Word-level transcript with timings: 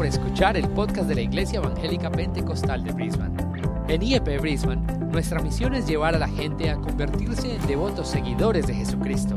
por 0.00 0.06
escuchar 0.06 0.56
el 0.56 0.66
podcast 0.70 1.06
de 1.08 1.14
la 1.14 1.20
Iglesia 1.20 1.58
Evangélica 1.58 2.10
Pentecostal 2.10 2.82
de 2.82 2.92
Brisbane. 2.92 3.36
En 3.86 4.02
IEP 4.02 4.40
Brisbane, 4.40 4.80
nuestra 5.12 5.42
misión 5.42 5.74
es 5.74 5.86
llevar 5.86 6.14
a 6.14 6.18
la 6.18 6.26
gente 6.26 6.70
a 6.70 6.76
convertirse 6.76 7.56
en 7.56 7.66
devotos 7.66 8.08
seguidores 8.08 8.66
de 8.66 8.76
Jesucristo. 8.76 9.36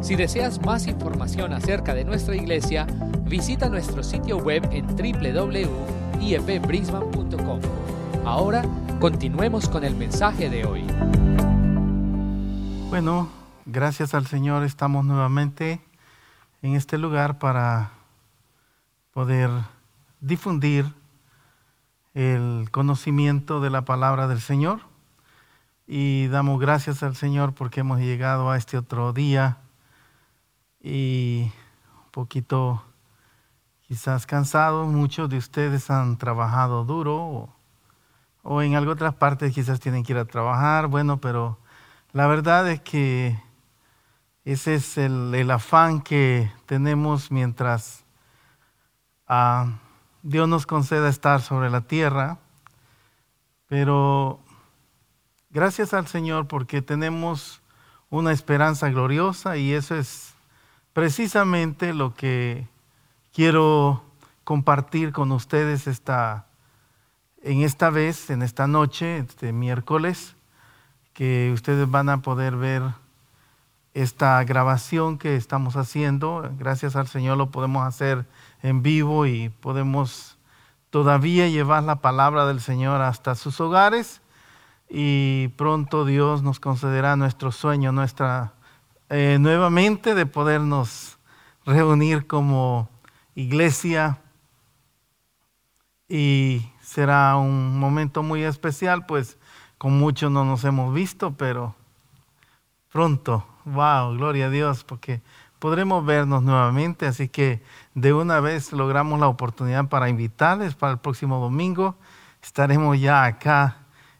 Si 0.00 0.16
deseas 0.16 0.58
más 0.64 0.86
información 0.86 1.52
acerca 1.52 1.92
de 1.92 2.06
nuestra 2.06 2.34
iglesia, 2.34 2.86
visita 3.24 3.68
nuestro 3.68 4.02
sitio 4.02 4.38
web 4.38 4.66
en 4.72 4.86
www.iepbrisbane.com. 4.86 7.60
Ahora, 8.24 8.64
continuemos 9.00 9.68
con 9.68 9.84
el 9.84 9.96
mensaje 9.96 10.48
de 10.48 10.64
hoy. 10.64 10.86
Bueno, 12.88 13.28
gracias 13.66 14.14
al 14.14 14.26
Señor 14.26 14.64
estamos 14.64 15.04
nuevamente 15.04 15.82
en 16.62 16.74
este 16.74 16.96
lugar 16.96 17.38
para 17.38 17.90
poder 19.12 19.50
difundir 20.20 20.92
el 22.14 22.68
conocimiento 22.70 23.60
de 23.60 23.70
la 23.70 23.84
palabra 23.84 24.28
del 24.28 24.40
Señor. 24.40 24.80
Y 25.86 26.28
damos 26.28 26.60
gracias 26.60 27.02
al 27.02 27.16
Señor 27.16 27.54
porque 27.54 27.80
hemos 27.80 27.98
llegado 27.98 28.50
a 28.50 28.56
este 28.56 28.78
otro 28.78 29.12
día 29.12 29.58
y 30.80 31.50
un 32.04 32.10
poquito 32.12 32.84
quizás 33.88 34.26
cansados. 34.26 34.88
Muchos 34.88 35.28
de 35.28 35.38
ustedes 35.38 35.90
han 35.90 36.16
trabajado 36.16 36.84
duro 36.84 37.52
o, 38.42 38.62
en 38.62 38.74
algunas 38.74 38.94
otras 38.94 39.14
partes 39.14 39.52
quizás 39.52 39.80
tienen 39.80 40.04
que 40.04 40.12
ir 40.12 40.18
a 40.18 40.24
trabajar. 40.26 40.86
Bueno, 40.86 41.20
pero 41.20 41.58
la 42.12 42.26
verdad 42.28 42.70
es 42.70 42.80
que 42.80 43.42
ese 44.44 44.76
es 44.76 44.96
el, 44.96 45.34
el 45.34 45.50
afán 45.50 46.00
que 46.00 46.52
tenemos 46.66 47.30
mientras 47.32 48.04
Dios 50.22 50.48
nos 50.48 50.66
conceda 50.66 51.08
estar 51.08 51.40
sobre 51.40 51.70
la 51.70 51.80
tierra, 51.80 52.38
pero 53.66 54.40
gracias 55.48 55.94
al 55.94 56.06
Señor 56.06 56.46
porque 56.46 56.82
tenemos 56.82 57.62
una 58.10 58.32
esperanza 58.32 58.90
gloriosa 58.90 59.56
y 59.56 59.72
eso 59.72 59.94
es 59.94 60.34
precisamente 60.92 61.94
lo 61.94 62.14
que 62.14 62.68
quiero 63.32 64.04
compartir 64.44 65.12
con 65.12 65.32
ustedes 65.32 65.86
esta, 65.86 66.46
en 67.42 67.62
esta 67.62 67.88
vez, 67.88 68.28
en 68.28 68.42
esta 68.42 68.66
noche, 68.66 69.18
este 69.18 69.52
miércoles, 69.52 70.36
que 71.14 71.50
ustedes 71.54 71.90
van 71.90 72.10
a 72.10 72.20
poder 72.20 72.56
ver 72.56 72.82
esta 73.94 74.42
grabación 74.44 75.18
que 75.18 75.36
estamos 75.36 75.76
haciendo. 75.76 76.50
Gracias 76.58 76.96
al 76.96 77.08
Señor 77.08 77.38
lo 77.38 77.50
podemos 77.50 77.86
hacer 77.86 78.26
en 78.62 78.82
vivo 78.82 79.26
y 79.26 79.48
podemos 79.48 80.38
todavía 80.90 81.48
llevar 81.48 81.82
la 81.84 81.96
palabra 81.96 82.46
del 82.46 82.60
Señor 82.60 83.00
hasta 83.00 83.34
sus 83.34 83.60
hogares. 83.60 84.20
Y 84.88 85.48
pronto 85.56 86.04
Dios 86.04 86.42
nos 86.42 86.58
concederá 86.58 87.16
nuestro 87.16 87.52
sueño, 87.52 87.92
nuestra 87.92 88.54
eh, 89.08 89.38
nuevamente 89.40 90.14
de 90.14 90.26
podernos 90.26 91.18
reunir 91.64 92.26
como 92.26 92.88
iglesia. 93.34 94.18
Y 96.08 96.70
será 96.82 97.36
un 97.36 97.78
momento 97.78 98.22
muy 98.22 98.42
especial, 98.42 99.06
pues 99.06 99.38
con 99.78 99.98
muchos 99.98 100.30
no 100.30 100.44
nos 100.44 100.64
hemos 100.64 100.92
visto, 100.92 101.32
pero 101.32 101.74
pronto, 102.90 103.46
wow, 103.64 104.12
gloria 104.16 104.46
a 104.46 104.50
Dios, 104.50 104.84
porque 104.84 105.22
podremos 105.60 106.04
vernos 106.04 106.42
nuevamente, 106.42 107.06
así 107.06 107.28
que 107.28 107.62
de 107.94 108.12
una 108.12 108.40
vez 108.40 108.72
logramos 108.72 109.20
la 109.20 109.28
oportunidad 109.28 109.88
para 109.88 110.08
invitarles 110.08 110.74
para 110.74 110.94
el 110.94 110.98
próximo 110.98 111.38
domingo. 111.38 111.94
Estaremos 112.42 112.98
ya 112.98 113.24
acá 113.24 113.76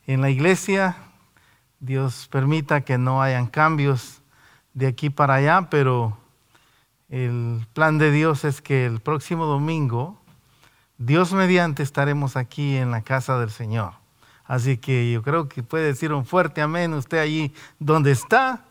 en 0.06 0.20
la 0.20 0.30
iglesia. 0.30 0.96
Dios 1.80 2.28
permita 2.30 2.82
que 2.82 2.98
no 2.98 3.22
hayan 3.22 3.46
cambios 3.46 4.20
de 4.74 4.86
aquí 4.86 5.08
para 5.08 5.34
allá, 5.34 5.68
pero 5.70 6.16
el 7.08 7.66
plan 7.72 7.96
de 7.96 8.12
Dios 8.12 8.44
es 8.44 8.60
que 8.60 8.84
el 8.84 9.00
próximo 9.00 9.46
domingo, 9.46 10.20
Dios 10.98 11.32
mediante, 11.32 11.82
estaremos 11.82 12.36
aquí 12.36 12.76
en 12.76 12.90
la 12.90 13.00
casa 13.00 13.38
del 13.38 13.50
Señor. 13.50 13.94
Así 14.44 14.76
que 14.76 15.10
yo 15.10 15.22
creo 15.22 15.48
que 15.48 15.62
puede 15.62 15.86
decir 15.86 16.12
un 16.12 16.26
fuerte 16.26 16.60
amén 16.60 16.92
usted 16.92 17.18
allí 17.18 17.54
donde 17.78 18.10
está. 18.10 18.66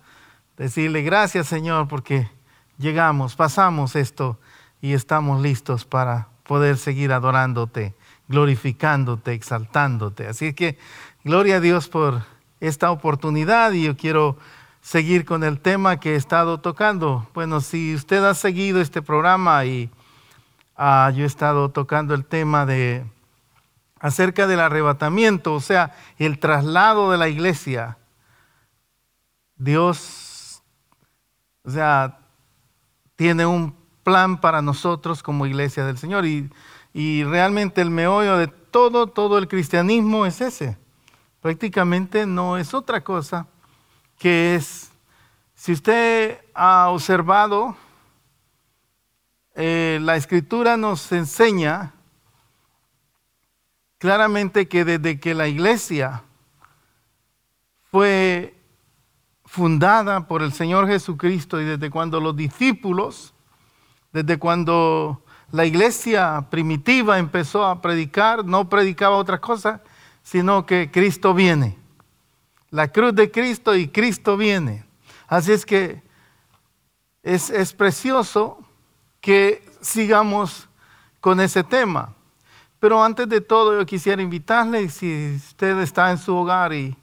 Decirle 0.55 1.01
gracias 1.01 1.47
Señor 1.47 1.87
porque 1.87 2.29
llegamos, 2.79 3.35
pasamos 3.35 3.95
esto 3.95 4.39
y 4.81 4.93
estamos 4.93 5.41
listos 5.41 5.85
para 5.85 6.29
poder 6.43 6.77
seguir 6.77 7.11
adorándote, 7.11 7.93
glorificándote, 8.27 9.33
exaltándote. 9.33 10.27
Así 10.27 10.53
que 10.53 10.79
gloria 11.23 11.57
a 11.57 11.59
Dios 11.59 11.87
por 11.89 12.23
esta 12.59 12.89
oportunidad 12.89 13.73
y 13.73 13.83
yo 13.83 13.95
quiero 13.95 14.37
seguir 14.81 15.25
con 15.25 15.43
el 15.43 15.59
tema 15.59 15.99
que 15.99 16.13
he 16.13 16.15
estado 16.15 16.59
tocando. 16.59 17.29
Bueno, 17.33 17.61
si 17.61 17.93
usted 17.93 18.23
ha 18.23 18.33
seguido 18.33 18.81
este 18.81 19.01
programa 19.01 19.65
y 19.65 19.91
ah, 20.75 21.11
yo 21.13 21.23
he 21.23 21.27
estado 21.27 21.69
tocando 21.69 22.15
el 22.15 22.25
tema 22.25 22.65
de 22.65 23.05
acerca 23.99 24.47
del 24.47 24.61
arrebatamiento, 24.61 25.53
o 25.53 25.59
sea, 25.59 25.93
el 26.17 26.39
traslado 26.39 27.11
de 27.11 27.17
la 27.17 27.27
iglesia. 27.27 27.97
Dios, 29.57 30.63
o 31.63 31.69
sea, 31.69 32.18
tiene 33.19 33.45
un 33.45 33.75
plan 34.05 34.39
para 34.39 34.61
nosotros 34.61 35.21
como 35.21 35.45
iglesia 35.45 35.85
del 35.85 35.97
Señor. 35.97 36.25
Y, 36.25 36.49
y 36.93 37.25
realmente 37.25 37.81
el 37.81 37.89
meollo 37.89 38.37
de 38.37 38.47
todo, 38.47 39.07
todo 39.07 39.37
el 39.37 39.49
cristianismo 39.49 40.25
es 40.25 40.39
ese. 40.39 40.77
Prácticamente 41.41 42.25
no 42.25 42.57
es 42.57 42.73
otra 42.73 43.03
cosa 43.03 43.45
que 44.17 44.55
es, 44.55 44.91
si 45.53 45.73
usted 45.73 46.39
ha 46.53 46.87
observado, 46.91 47.75
eh, 49.53 49.99
la 50.01 50.15
escritura 50.15 50.77
nos 50.77 51.11
enseña 51.11 51.93
claramente 53.97 54.69
que 54.69 54.85
desde 54.85 55.19
que 55.19 55.33
la 55.33 55.49
iglesia 55.49 56.23
fue 57.91 58.55
fundada 59.49 60.27
por 60.27 60.43
el 60.43 60.53
Señor 60.53 60.87
Jesucristo 60.87 61.59
y 61.59 61.65
desde 61.65 61.89
cuando 61.89 62.19
los 62.19 62.35
discípulos, 62.35 63.33
desde 64.13 64.37
cuando 64.37 65.23
la 65.51 65.65
iglesia 65.65 66.45
primitiva 66.51 67.17
empezó 67.17 67.65
a 67.65 67.81
predicar, 67.81 68.45
no 68.45 68.69
predicaba 68.69 69.15
otra 69.15 69.41
cosa, 69.41 69.81
sino 70.21 70.67
que 70.67 70.91
Cristo 70.91 71.33
viene. 71.33 71.75
La 72.69 72.89
cruz 72.89 73.15
de 73.15 73.31
Cristo 73.31 73.75
y 73.75 73.87
Cristo 73.87 74.37
viene. 74.37 74.85
Así 75.27 75.51
es 75.51 75.65
que 75.65 76.03
es, 77.23 77.49
es 77.49 77.73
precioso 77.73 78.59
que 79.19 79.67
sigamos 79.81 80.69
con 81.19 81.39
ese 81.39 81.63
tema. 81.63 82.13
Pero 82.79 83.03
antes 83.03 83.27
de 83.27 83.41
todo 83.41 83.79
yo 83.79 83.83
quisiera 83.87 84.21
invitarle, 84.21 84.87
si 84.89 85.37
usted 85.37 85.79
está 85.79 86.11
en 86.11 86.19
su 86.19 86.35
hogar 86.35 86.71
y 86.71 86.95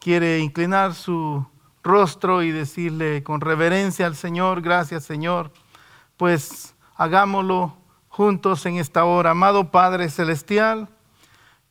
quiere 0.00 0.40
inclinar 0.40 0.94
su 0.94 1.46
rostro 1.82 2.42
y 2.42 2.52
decirle 2.52 3.22
con 3.22 3.40
reverencia 3.40 4.06
al 4.06 4.16
Señor, 4.16 4.62
gracias 4.62 5.04
Señor, 5.04 5.52
pues 6.16 6.74
hagámoslo 6.94 7.76
juntos 8.08 8.64
en 8.66 8.76
esta 8.76 9.04
hora. 9.04 9.30
Amado 9.30 9.70
Padre 9.70 10.08
Celestial, 10.08 10.88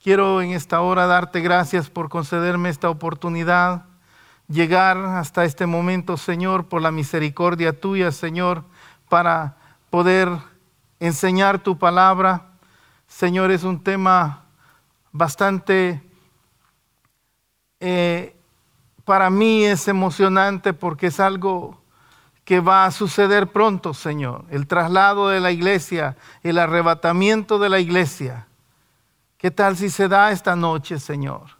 quiero 0.01 0.41
en 0.41 0.51
esta 0.51 0.81
hora 0.81 1.05
darte 1.05 1.41
gracias 1.41 1.89
por 1.89 2.09
concederme 2.09 2.69
esta 2.69 2.89
oportunidad, 2.89 3.85
llegar 4.47 4.97
hasta 4.97 5.45
este 5.45 5.65
momento, 5.65 6.17
Señor, 6.17 6.67
por 6.67 6.81
la 6.81 6.91
misericordia 6.91 7.79
tuya, 7.79 8.11
Señor, 8.11 8.65
para 9.07 9.55
poder 9.89 10.29
enseñar 10.99 11.59
tu 11.59 11.77
palabra. 11.77 12.49
Señor, 13.07 13.51
es 13.51 13.63
un 13.63 13.81
tema 13.83 14.43
bastante 15.11 16.01
eh, 17.79 18.35
para 19.11 19.29
mí 19.29 19.65
es 19.65 19.89
emocionante 19.89 20.71
porque 20.71 21.07
es 21.07 21.19
algo 21.19 21.81
que 22.45 22.61
va 22.61 22.85
a 22.85 22.91
suceder 22.91 23.51
pronto, 23.51 23.93
Señor. 23.93 24.45
El 24.49 24.67
traslado 24.67 25.27
de 25.27 25.41
la 25.41 25.51
iglesia, 25.51 26.15
el 26.43 26.57
arrebatamiento 26.57 27.59
de 27.59 27.67
la 27.67 27.81
iglesia. 27.81 28.47
¿Qué 29.37 29.51
tal 29.51 29.75
si 29.75 29.89
se 29.89 30.07
da 30.07 30.31
esta 30.31 30.55
noche, 30.55 30.97
Señor? 30.97 31.57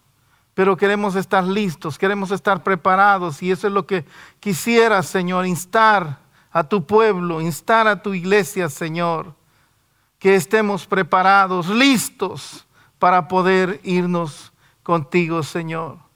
Pero 0.53 0.77
queremos 0.77 1.18
estar 1.18 1.44
listos, 1.44 1.98
queremos 1.98 2.31
estar 2.31 2.63
preparados 2.63 3.44
y 3.44 3.51
eso 3.51 3.68
es 3.68 3.74
lo 3.74 3.86
que 3.86 4.06
quisiera, 4.39 5.04
Señor, 5.04 5.45
instar 5.45 6.19
a 6.54 6.63
tu 6.63 6.86
pueblo, 6.86 7.42
instar 7.42 7.86
a 7.86 8.01
tu 8.01 8.13
iglesia, 8.13 8.69
Señor, 8.69 9.36
que 10.19 10.36
estemos 10.36 10.88
preparados, 10.88 11.68
listos 11.68 12.65
para 12.97 13.27
poder 13.27 13.81
irnos 13.83 14.54
contigo, 14.83 15.44
Señor. 15.44 16.11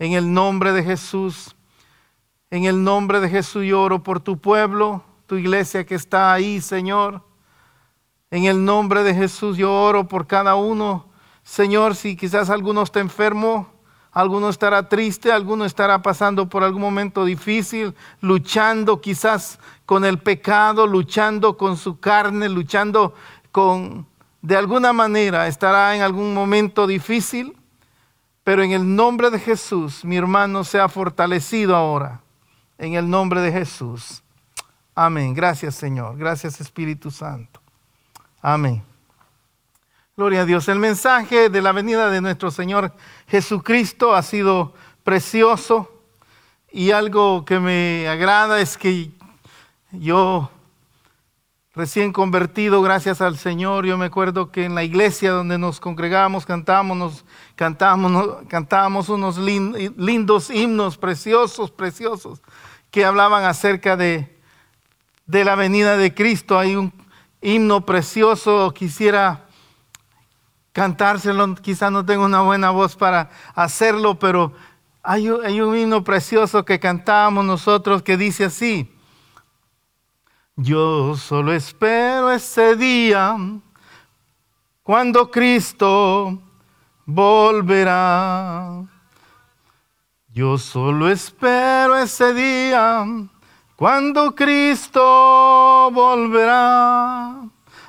En 0.00 0.14
el 0.14 0.32
nombre 0.32 0.72
de 0.72 0.82
Jesús, 0.82 1.54
en 2.50 2.64
el 2.64 2.82
nombre 2.82 3.20
de 3.20 3.28
Jesús 3.28 3.66
lloro 3.66 4.02
por 4.02 4.18
tu 4.18 4.38
pueblo, 4.38 5.04
tu 5.26 5.36
iglesia 5.36 5.84
que 5.84 5.94
está 5.94 6.32
ahí, 6.32 6.62
Señor. 6.62 7.22
En 8.30 8.44
el 8.44 8.64
nombre 8.64 9.02
de 9.02 9.14
Jesús 9.14 9.58
yo 9.58 9.70
oro 9.70 10.08
por 10.08 10.26
cada 10.26 10.54
uno. 10.54 11.04
Señor, 11.42 11.94
si 11.94 12.16
quizás 12.16 12.48
alguno 12.48 12.80
está 12.80 13.00
enfermo, 13.00 13.68
alguno 14.10 14.48
estará 14.48 14.88
triste, 14.88 15.32
alguno 15.32 15.66
estará 15.66 16.00
pasando 16.00 16.48
por 16.48 16.64
algún 16.64 16.80
momento 16.80 17.26
difícil, 17.26 17.94
luchando 18.22 19.02
quizás 19.02 19.58
con 19.84 20.06
el 20.06 20.18
pecado, 20.18 20.86
luchando 20.86 21.58
con 21.58 21.76
su 21.76 22.00
carne, 22.00 22.48
luchando 22.48 23.12
con, 23.52 24.06
de 24.40 24.56
alguna 24.56 24.94
manera, 24.94 25.46
estará 25.46 25.94
en 25.94 26.00
algún 26.00 26.32
momento 26.32 26.86
difícil, 26.86 27.59
pero 28.50 28.64
en 28.64 28.72
el 28.72 28.96
nombre 28.96 29.30
de 29.30 29.38
Jesús, 29.38 30.04
mi 30.04 30.16
hermano 30.16 30.64
sea 30.64 30.88
fortalecido 30.88 31.76
ahora, 31.76 32.20
en 32.78 32.94
el 32.94 33.08
nombre 33.08 33.40
de 33.40 33.52
Jesús. 33.52 34.24
Amén. 34.92 35.34
Gracias 35.34 35.76
Señor. 35.76 36.18
Gracias 36.18 36.60
Espíritu 36.60 37.12
Santo. 37.12 37.60
Amén. 38.42 38.82
Gloria 40.16 40.40
a 40.40 40.44
Dios. 40.46 40.66
El 40.66 40.80
mensaje 40.80 41.48
de 41.48 41.62
la 41.62 41.70
venida 41.70 42.10
de 42.10 42.20
nuestro 42.20 42.50
Señor 42.50 42.92
Jesucristo 43.28 44.16
ha 44.16 44.22
sido 44.24 44.74
precioso 45.04 46.02
y 46.72 46.90
algo 46.90 47.44
que 47.44 47.60
me 47.60 48.08
agrada 48.08 48.60
es 48.60 48.76
que 48.76 49.12
yo 49.92 50.50
recién 51.74 52.12
convertido, 52.12 52.82
gracias 52.82 53.20
al 53.20 53.38
Señor, 53.38 53.86
yo 53.86 53.96
me 53.96 54.06
acuerdo 54.06 54.50
que 54.50 54.64
en 54.64 54.74
la 54.74 54.82
iglesia 54.82 55.30
donde 55.30 55.56
nos 55.56 55.78
congregábamos 55.78 56.44
cantábamos, 56.44 57.24
cantábamos, 57.54 58.38
cantábamos 58.48 59.08
unos 59.08 59.38
lindos 59.38 60.50
himnos 60.50 60.98
preciosos, 60.98 61.70
preciosos, 61.70 62.42
que 62.90 63.04
hablaban 63.04 63.44
acerca 63.44 63.96
de, 63.96 64.36
la 65.26 65.54
venida 65.54 65.96
de 65.96 66.12
Cristo. 66.12 66.58
Hay 66.58 66.74
un 66.74 66.92
himno 67.40 67.86
precioso, 67.86 68.72
quisiera 68.72 69.46
cantárselo, 70.72 71.54
quizá 71.54 71.88
no 71.90 72.04
tengo 72.04 72.24
una 72.24 72.42
buena 72.42 72.70
voz 72.70 72.96
para 72.96 73.30
hacerlo, 73.54 74.18
pero 74.18 74.52
hay, 75.04 75.28
hay 75.44 75.60
un 75.60 75.76
himno 75.76 76.02
precioso 76.02 76.64
que 76.64 76.80
cantábamos 76.80 77.44
nosotros 77.44 78.02
que 78.02 78.16
dice 78.16 78.46
así, 78.46 78.92
yo 80.62 81.16
solo 81.16 81.54
espero 81.54 82.30
ese 82.30 82.76
día 82.76 83.34
cuando 84.82 85.30
Cristo 85.30 86.38
volverá. 87.06 88.84
Yo 90.32 90.58
solo 90.58 91.08
espero 91.08 91.96
ese 91.96 92.34
día 92.34 93.06
cuando 93.74 94.34
Cristo 94.34 95.90
volverá. 95.92 97.36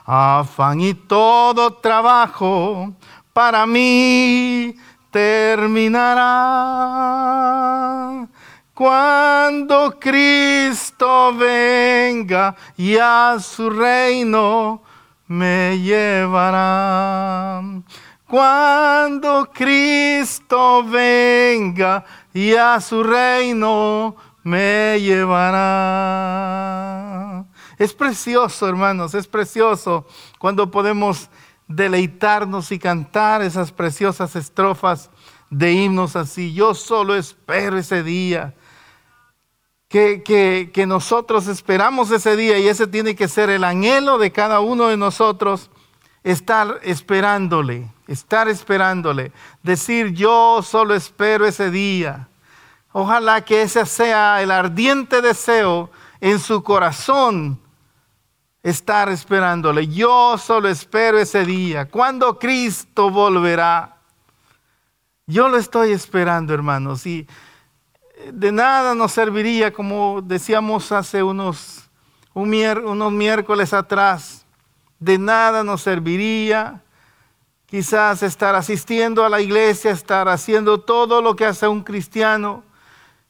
Afán 0.06 0.80
y 0.82 0.94
todo 0.94 1.74
trabajo 1.74 2.94
para 3.34 3.66
mí 3.66 4.76
terminará. 5.12 6.22
Cuando 8.82 10.00
Cristo 10.00 11.32
venga 11.36 12.56
y 12.76 12.98
a 12.98 13.38
su 13.40 13.70
reino 13.70 14.82
me 15.28 15.78
llevará. 15.80 17.62
Cuando 18.28 19.52
Cristo 19.54 20.84
venga 20.84 22.04
y 22.34 22.56
a 22.56 22.82
su 22.82 23.04
reino 23.04 24.16
me 24.42 25.00
llevará. 25.00 25.46
Es 27.78 27.94
precioso, 27.94 28.68
hermanos, 28.68 29.14
es 29.14 29.28
precioso 29.28 30.08
cuando 30.40 30.72
podemos 30.72 31.30
deleitarnos 31.68 32.72
y 32.72 32.80
cantar 32.80 33.44
esas 33.44 33.72
preciosas 33.72 34.36
estrofas 34.36 35.12
de 35.52 35.72
himnos 35.72 36.16
así. 36.16 36.52
Yo 36.52 36.74
solo 36.74 37.16
espero 37.16 37.78
ese 37.78 38.02
día 38.02 38.56
que, 39.92 40.86
nosotros 40.88 41.48
esperamos 41.48 42.12
ese 42.12 42.38
día 42.38 42.58
y 42.58 42.68
ese 42.68 42.88
tiene 42.88 43.14
que 43.14 43.28
ser 43.28 43.50
el 43.50 43.66
anhelo 43.66 44.18
de 44.18 44.32
cada 44.32 44.62
uno 44.62 44.88
de 44.88 44.96
nosotros, 44.96 45.70
estar 46.24 46.80
esperándole, 46.84 47.92
estar 48.08 48.48
esperándole, 48.48 49.34
decir 49.64 50.14
yo 50.14 50.62
solo 50.64 50.96
espero 50.96 51.46
ese 51.46 51.70
día. 51.72 52.30
Ojalá 52.94 53.42
que 53.42 53.64
ese 53.64 53.86
sea 53.86 54.42
el 54.42 54.52
ardiente 54.52 55.22
deseo 55.22 55.92
en 56.22 56.40
su 56.40 56.64
corazón, 56.64 57.60
estar 58.64 59.10
esperándole. 59.10 59.88
Yo 59.88 60.38
solo 60.38 60.70
espero 60.70 61.20
ese 61.20 61.46
día, 61.46 61.90
cuando 61.90 62.40
Cristo 62.40 63.10
volverá. 63.10 63.98
Yo 65.28 65.50
lo 65.50 65.58
estoy 65.58 65.92
esperando, 65.92 66.54
hermanos, 66.54 67.06
y 67.06 67.28
de 68.32 68.52
nada 68.52 68.94
nos 68.96 69.12
serviría, 69.12 69.72
como 69.74 70.22
decíamos 70.22 70.92
hace 70.92 71.24
unos, 71.24 71.90
unos 72.34 73.12
miércoles 73.12 73.74
atrás, 73.74 74.46
de 75.00 75.18
nada 75.18 75.64
nos 75.64 75.82
serviría 75.82 76.82
quizás 77.72 78.22
estar 78.22 78.54
asistiendo 78.54 79.24
a 79.24 79.30
la 79.30 79.40
iglesia, 79.40 79.92
estar 79.92 80.28
haciendo 80.28 80.82
todo 80.82 81.22
lo 81.22 81.38
que 81.38 81.46
hace 81.46 81.70
un 81.70 81.84
cristiano, 81.84 82.66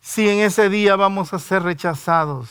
si 0.02 0.28
en 0.28 0.40
ese 0.40 0.68
día 0.68 0.96
vamos 0.96 1.32
a 1.32 1.38
ser 1.38 1.62
rechazados. 1.62 2.50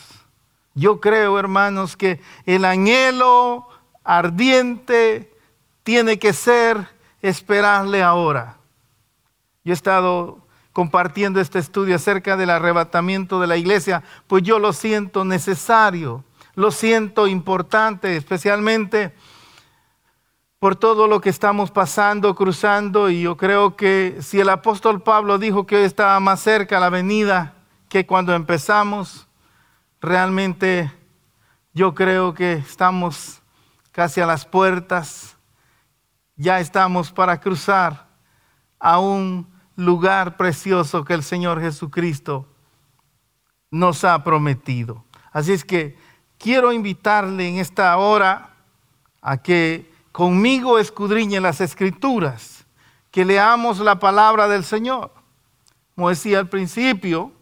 Yo 0.74 1.00
creo, 1.00 1.36
hermanos, 1.36 1.96
que 1.96 2.20
el 2.46 2.64
anhelo 2.64 3.66
ardiente 4.04 5.34
tiene 5.82 6.20
que 6.20 6.32
ser 6.32 6.88
esperarle 7.22 8.04
ahora. 8.04 8.58
Yo 9.64 9.72
he 9.72 9.74
estado 9.74 10.39
compartiendo 10.72 11.40
este 11.40 11.58
estudio 11.58 11.96
acerca 11.96 12.36
del 12.36 12.50
arrebatamiento 12.50 13.40
de 13.40 13.46
la 13.46 13.56
iglesia, 13.56 14.02
pues 14.26 14.42
yo 14.42 14.58
lo 14.58 14.72
siento 14.72 15.24
necesario, 15.24 16.24
lo 16.54 16.70
siento 16.70 17.26
importante, 17.26 18.16
especialmente 18.16 19.14
por 20.58 20.76
todo 20.76 21.06
lo 21.06 21.20
que 21.20 21.30
estamos 21.30 21.70
pasando, 21.70 22.34
cruzando, 22.34 23.08
y 23.08 23.22
yo 23.22 23.36
creo 23.36 23.76
que 23.76 24.18
si 24.20 24.40
el 24.40 24.50
apóstol 24.50 25.02
Pablo 25.02 25.38
dijo 25.38 25.66
que 25.66 25.76
hoy 25.76 25.84
estaba 25.84 26.20
más 26.20 26.40
cerca 26.40 26.78
la 26.78 26.90
venida 26.90 27.54
que 27.88 28.06
cuando 28.06 28.34
empezamos, 28.34 29.26
realmente 30.00 30.92
yo 31.72 31.94
creo 31.94 32.34
que 32.34 32.52
estamos 32.52 33.40
casi 33.90 34.20
a 34.20 34.26
las 34.26 34.44
puertas, 34.44 35.36
ya 36.36 36.60
estamos 36.60 37.10
para 37.10 37.40
cruzar 37.40 38.08
aún 38.78 39.49
lugar 39.80 40.36
precioso 40.36 41.04
que 41.04 41.14
el 41.14 41.22
Señor 41.22 41.60
Jesucristo 41.60 42.46
nos 43.70 44.04
ha 44.04 44.22
prometido. 44.22 45.04
Así 45.32 45.52
es 45.52 45.64
que 45.64 45.96
quiero 46.38 46.72
invitarle 46.72 47.48
en 47.48 47.58
esta 47.58 47.96
hora 47.96 48.50
a 49.22 49.38
que 49.38 49.90
conmigo 50.12 50.78
escudriñe 50.78 51.40
las 51.40 51.60
escrituras, 51.60 52.66
que 53.10 53.24
leamos 53.24 53.78
la 53.78 53.98
palabra 53.98 54.48
del 54.48 54.64
Señor. 54.64 55.12
Como 55.94 56.08
decía 56.08 56.38
al 56.38 56.48
principio, 56.48 57.32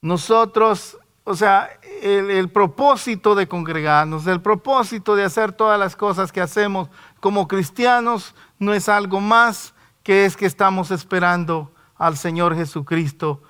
nosotros, 0.00 0.96
o 1.24 1.34
sea, 1.34 1.70
el, 2.02 2.30
el, 2.30 2.48
propósito 2.48 3.34
de 3.34 3.48
congregarnos, 3.48 4.26
el 4.26 4.40
propósito 4.40 5.16
de 5.16 5.24
hacer 5.24 5.52
todas 5.52 5.78
las 5.78 5.96
cosas 5.96 6.30
que 6.30 6.40
hacemos 6.40 6.88
como 7.20 7.48
cristianos, 7.48 8.34
no 8.58 8.72
es 8.72 8.88
algo 8.88 9.20
más 9.20 9.74
que 10.06 10.24
es 10.24 10.36
que 10.36 10.46
estamos 10.46 10.92
esperando 10.92 11.74
al 11.96 12.16
Señor 12.16 12.54
Jesucristo, 12.54 13.42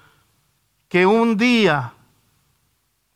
que 0.89 1.05
un 1.05 1.37
día, 1.37 1.93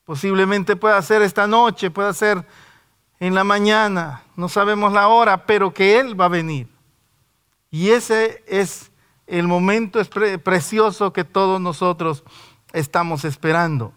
posiblemente 0.05 0.77
pueda 0.77 1.01
ser 1.01 1.23
esta 1.23 1.47
noche, 1.47 1.91
pueda 1.91 2.13
ser 2.13 2.47
en 3.19 3.35
la 3.35 3.43
mañana, 3.43 4.25
no 4.37 4.51
sabemos 4.51 4.93
la 4.93 5.09
hora, 5.09 5.47
pero 5.47 5.73
que 5.73 5.99
Él 5.99 6.21
va 6.21 6.27
a 6.27 6.29
venir. 6.29 6.69
Y 7.71 7.89
ese 7.89 8.45
es 8.47 8.93
el 9.27 9.49
momento 9.49 10.03
precioso 10.45 11.15
que 11.15 11.25
todos 11.25 11.63
nosotros 11.63 12.25
estamos 12.75 13.25
esperando. 13.25 13.95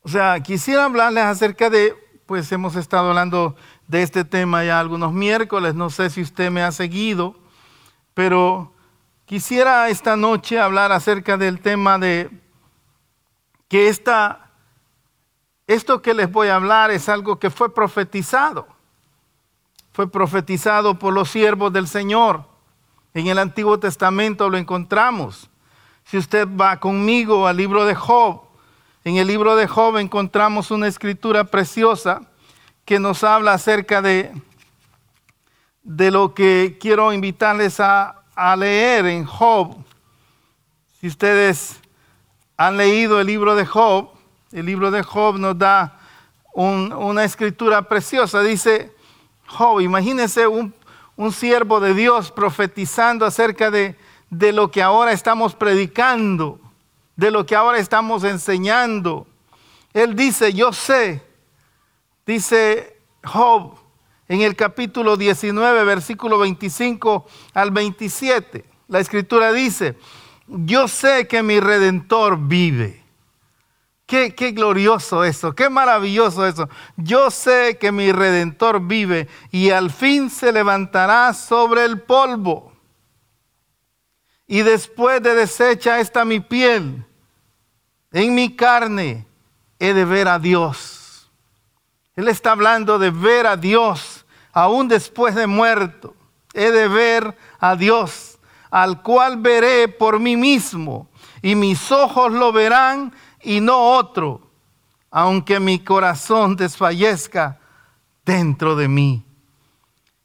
O 0.00 0.08
sea, 0.08 0.40
quisiera 0.40 0.86
hablarles 0.86 1.24
acerca 1.24 1.68
de, 1.68 1.94
pues 2.24 2.50
hemos 2.52 2.74
estado 2.74 3.10
hablando 3.10 3.54
de 3.86 4.02
este 4.02 4.24
tema 4.24 4.64
ya 4.64 4.80
algunos 4.80 5.12
miércoles, 5.12 5.74
no 5.74 5.90
sé 5.90 6.08
si 6.08 6.22
usted 6.22 6.50
me 6.50 6.62
ha 6.62 6.72
seguido, 6.72 7.43
pero 8.14 8.72
quisiera 9.26 9.88
esta 9.88 10.16
noche 10.16 10.60
hablar 10.60 10.92
acerca 10.92 11.36
del 11.36 11.60
tema 11.60 11.98
de 11.98 12.30
que 13.68 13.88
esta, 13.88 14.50
esto 15.66 16.00
que 16.00 16.14
les 16.14 16.30
voy 16.30 16.48
a 16.48 16.56
hablar 16.56 16.90
es 16.92 17.08
algo 17.08 17.38
que 17.38 17.50
fue 17.50 17.74
profetizado. 17.74 18.68
Fue 19.92 20.10
profetizado 20.10 20.98
por 20.98 21.12
los 21.12 21.30
siervos 21.30 21.72
del 21.72 21.88
Señor. 21.88 22.44
En 23.14 23.26
el 23.26 23.38
Antiguo 23.38 23.78
Testamento 23.78 24.48
lo 24.48 24.58
encontramos. 24.58 25.50
Si 26.04 26.18
usted 26.18 26.48
va 26.48 26.78
conmigo 26.80 27.46
al 27.46 27.56
libro 27.56 27.84
de 27.84 27.94
Job, 27.94 28.42
en 29.04 29.16
el 29.16 29.26
libro 29.26 29.56
de 29.56 29.66
Job 29.66 29.98
encontramos 29.98 30.70
una 30.70 30.86
escritura 30.86 31.44
preciosa 31.44 32.22
que 32.84 32.98
nos 32.98 33.24
habla 33.24 33.54
acerca 33.54 34.02
de, 34.02 34.32
de 35.84 36.10
lo 36.10 36.32
que 36.32 36.78
quiero 36.80 37.12
invitarles 37.12 37.78
a, 37.78 38.22
leer 38.56 39.06
en 39.06 39.24
Job. 39.24 39.76
Si 40.98 41.06
ustedes 41.06 41.78
han 42.56 42.76
leído 42.76 43.20
el 43.20 43.26
libro 43.26 43.54
de 43.54 43.64
Job, 43.64 44.10
el 44.50 44.66
libro 44.66 44.90
de 44.90 45.02
Job 45.02 45.38
nos 45.38 45.56
da 45.56 46.00
una 46.54 47.22
escritura 47.22 47.82
preciosa. 47.82 48.42
Dice 48.42 48.92
Job, 49.46 49.80
imagínense 49.80 50.46
un, 50.46 50.74
un 51.16 51.32
siervo 51.32 51.78
de 51.78 51.94
Dios 51.94 52.32
profetizando 52.32 53.24
acerca 53.24 53.70
de, 53.70 53.96
de 54.30 54.52
lo 54.52 54.70
que 54.70 54.82
ahora 54.82 55.12
estamos 55.12 55.54
predicando, 55.54 56.58
de 57.14 57.30
lo 57.30 57.44
que 57.46 57.54
ahora 57.54 57.78
estamos 57.78 58.24
enseñando. 58.24 59.26
Él 59.92 60.16
dice, 60.16 60.52
yo 60.52 60.72
sé, 60.72 61.22
dice 62.26 62.98
Job 63.22 63.83
en 64.28 64.40
el 64.40 64.56
capítulo 64.56 65.16
19, 65.16 65.84
versículo 65.84 66.38
25 66.38 67.26
al 67.52 67.70
27. 67.70 68.64
La 68.88 69.00
escritura 69.00 69.52
dice, 69.52 69.96
yo 70.46 70.88
sé 70.88 71.26
que 71.26 71.42
mi 71.42 71.60
redentor 71.60 72.38
vive. 72.38 73.02
Qué, 74.06 74.34
qué, 74.34 74.52
glorioso 74.52 75.24
eso, 75.24 75.54
qué 75.54 75.70
maravilloso 75.70 76.46
eso. 76.46 76.68
Yo 76.96 77.30
sé 77.30 77.78
que 77.80 77.90
mi 77.90 78.12
redentor 78.12 78.86
vive 78.86 79.28
y 79.50 79.70
al 79.70 79.90
fin 79.90 80.28
se 80.28 80.52
levantará 80.52 81.32
sobre 81.32 81.84
el 81.84 82.02
polvo. 82.02 82.72
Y 84.46 84.60
después 84.60 85.22
de 85.22 85.34
deshecha 85.34 86.00
esta 86.00 86.26
mi 86.26 86.40
piel, 86.40 87.06
en 88.12 88.34
mi 88.34 88.54
carne 88.54 89.26
he 89.78 89.94
de 89.94 90.04
ver 90.04 90.28
a 90.28 90.38
Dios. 90.38 91.03
Él 92.16 92.28
está 92.28 92.52
hablando 92.52 92.98
de 92.98 93.10
ver 93.10 93.46
a 93.46 93.56
Dios 93.56 94.24
aún 94.52 94.88
después 94.88 95.34
de 95.34 95.46
muerto. 95.46 96.14
He 96.52 96.70
de 96.70 96.86
ver 96.86 97.36
a 97.58 97.74
Dios, 97.74 98.38
al 98.70 99.02
cual 99.02 99.38
veré 99.38 99.88
por 99.88 100.20
mí 100.20 100.36
mismo, 100.36 101.08
y 101.42 101.56
mis 101.56 101.90
ojos 101.90 102.32
lo 102.32 102.52
verán 102.52 103.12
y 103.42 103.60
no 103.60 103.96
otro, 103.96 104.40
aunque 105.10 105.58
mi 105.58 105.80
corazón 105.80 106.54
desfallezca 106.54 107.58
dentro 108.24 108.76
de 108.76 108.88
mí. 108.88 109.24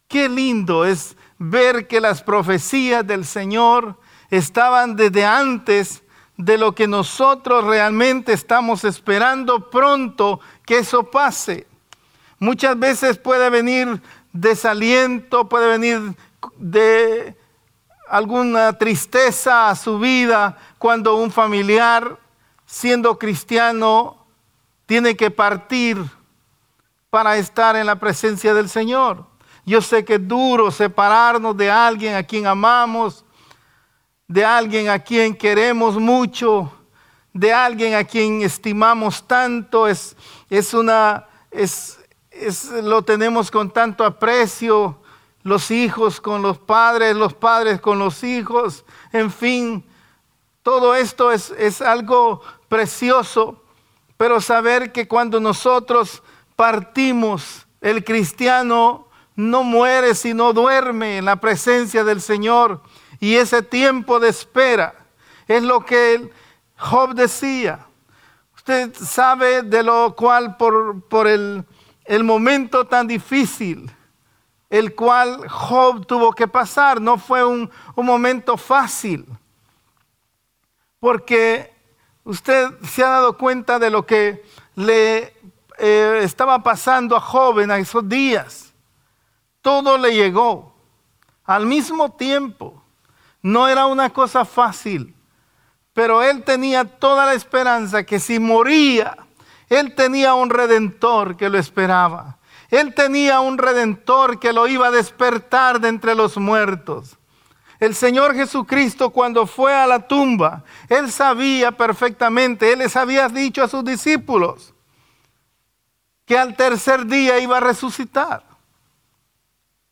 Qué 0.07 0.29
lindo 0.29 0.85
es 0.85 1.17
ver 1.37 1.87
que 1.87 1.99
las 1.99 2.21
profecías 2.21 3.05
del 3.05 3.25
Señor 3.25 3.99
estaban 4.29 4.95
desde 4.95 5.25
antes 5.25 6.03
de 6.37 6.57
lo 6.57 6.73
que 6.73 6.87
nosotros 6.87 7.65
realmente 7.65 8.33
estamos 8.33 8.83
esperando 8.83 9.69
pronto 9.69 10.39
que 10.65 10.79
eso 10.79 11.03
pase. 11.03 11.67
Muchas 12.39 12.79
veces 12.79 13.17
puede 13.17 13.49
venir 13.49 14.01
desaliento, 14.31 15.49
puede 15.49 15.67
venir 15.67 16.15
de 16.57 17.35
alguna 18.07 18.73
tristeza 18.73 19.69
a 19.69 19.75
su 19.75 19.99
vida 19.99 20.57
cuando 20.77 21.15
un 21.15 21.31
familiar, 21.31 22.17
siendo 22.65 23.19
cristiano, 23.19 24.25
tiene 24.85 25.15
que 25.15 25.29
partir 25.29 25.97
para 27.09 27.37
estar 27.37 27.75
en 27.75 27.85
la 27.85 27.97
presencia 27.97 28.53
del 28.53 28.69
Señor. 28.69 29.25
Yo 29.65 29.81
sé 29.81 30.05
que 30.05 30.15
es 30.15 30.27
duro 30.27 30.71
separarnos 30.71 31.55
de 31.57 31.69
alguien 31.69 32.15
a 32.15 32.23
quien 32.23 32.47
amamos, 32.47 33.25
de 34.27 34.45
alguien 34.45 34.89
a 34.89 34.99
quien 34.99 35.35
queremos 35.35 35.97
mucho, 35.97 36.71
de 37.33 37.53
alguien 37.53 37.95
a 37.95 38.03
quien 38.03 38.41
estimamos 38.41 39.27
tanto, 39.27 39.87
es, 39.87 40.15
es 40.49 40.73
una, 40.73 41.27
es, 41.51 41.98
lo 42.83 43.01
tenemos 43.03 43.51
con 43.51 43.71
tanto 43.71 44.03
aprecio, 44.03 44.97
los 45.43 45.71
hijos 45.71 46.19
con 46.19 46.41
los 46.41 46.57
padres, 46.57 47.15
los 47.15 47.33
padres 47.33 47.79
con 47.79 47.99
los 47.99 48.23
hijos, 48.23 48.85
en 49.11 49.31
fin, 49.31 49.85
todo 50.63 50.95
esto 50.95 51.31
es, 51.31 51.51
es 51.57 51.81
algo 51.81 52.41
precioso, 52.67 53.63
pero 54.17 54.41
saber 54.41 54.91
que 54.91 55.07
cuando 55.07 55.39
nosotros 55.39 56.21
partimos, 56.55 57.65
el 57.81 58.03
cristiano 58.03 59.07
no 59.35 59.63
muere 59.63 60.15
sino 60.15 60.51
duerme 60.51 61.17
en 61.17 61.25
la 61.25 61.37
presencia 61.37 62.03
del 62.03 62.19
Señor 62.19 62.81
y 63.19 63.35
ese 63.35 63.61
tiempo 63.61 64.19
de 64.19 64.29
espera 64.29 64.93
es 65.47 65.63
lo 65.63 65.85
que 65.85 66.29
Job 66.77 67.13
decía. 67.13 67.85
Usted 68.55 68.93
sabe 68.93 69.63
de 69.63 69.83
lo 69.83 70.15
cual 70.15 70.57
por, 70.57 71.27
el, 71.27 71.65
momento 72.23 72.87
tan 72.87 73.05
difícil, 73.05 73.91
el 74.67 74.95
cual 74.95 75.47
Job 75.47 76.07
tuvo 76.07 76.33
que 76.33 76.47
pasar, 76.47 76.99
no 76.99 77.19
fue 77.19 77.45
un, 77.45 77.69
momento 77.95 78.57
fácil. 78.57 79.27
Porque 80.99 81.71
usted 82.23 82.71
se 82.81 83.03
ha 83.03 83.09
dado 83.09 83.37
cuenta 83.37 83.77
de 83.77 83.91
lo 83.91 84.07
que 84.07 84.43
le 84.73 85.35
eh, 85.77 86.21
estaba 86.23 86.63
pasando 86.63 87.15
a 87.15 87.21
Job 87.21 87.59
en 87.59 87.69
esos 87.69 88.09
días. 88.09 88.73
Todo 89.61 89.95
le 89.99 90.15
llegó 90.15 90.73
al 91.45 91.67
mismo 91.67 92.11
tiempo. 92.13 92.83
No 93.43 93.67
era 93.67 93.85
una 93.85 94.09
cosa 94.09 94.45
fácil, 94.45 95.15
pero 95.93 96.23
él 96.23 96.43
tenía 96.43 96.85
toda 96.85 97.27
la 97.27 97.35
esperanza 97.35 98.03
que 98.03 98.19
si 98.19 98.39
moría, 98.39 99.15
él 99.69 99.95
tenía 99.95 100.33
un 100.33 100.49
redentor 100.49 101.37
que 101.37 101.49
lo 101.49 101.57
esperaba. 101.57 102.37
Él 102.69 102.93
tenía 102.93 103.39
un 103.39 103.57
redentor 103.57 104.39
que 104.39 104.53
lo 104.53 104.67
iba 104.67 104.87
a 104.87 104.91
despertar 104.91 105.79
de 105.79 105.89
entre 105.89 106.15
los 106.15 106.37
muertos. 106.37 107.17
El 107.79 107.95
Señor 107.95 108.35
Jesucristo 108.35 109.09
cuando 109.11 109.47
fue 109.47 109.73
a 109.73 109.87
la 109.87 110.07
tumba, 110.07 110.63
Él 110.89 111.11
sabía 111.11 111.71
perfectamente, 111.71 112.73
Él 112.73 112.79
les 112.79 112.95
había 112.95 113.29
dicho 113.29 113.63
a 113.63 113.69
sus 113.69 113.85
discípulos 113.85 114.73
que 116.25 116.37
al 116.37 116.55
tercer 116.55 117.05
día 117.05 117.39
iba 117.39 117.57
a 117.57 117.61
resucitar. 117.61 118.43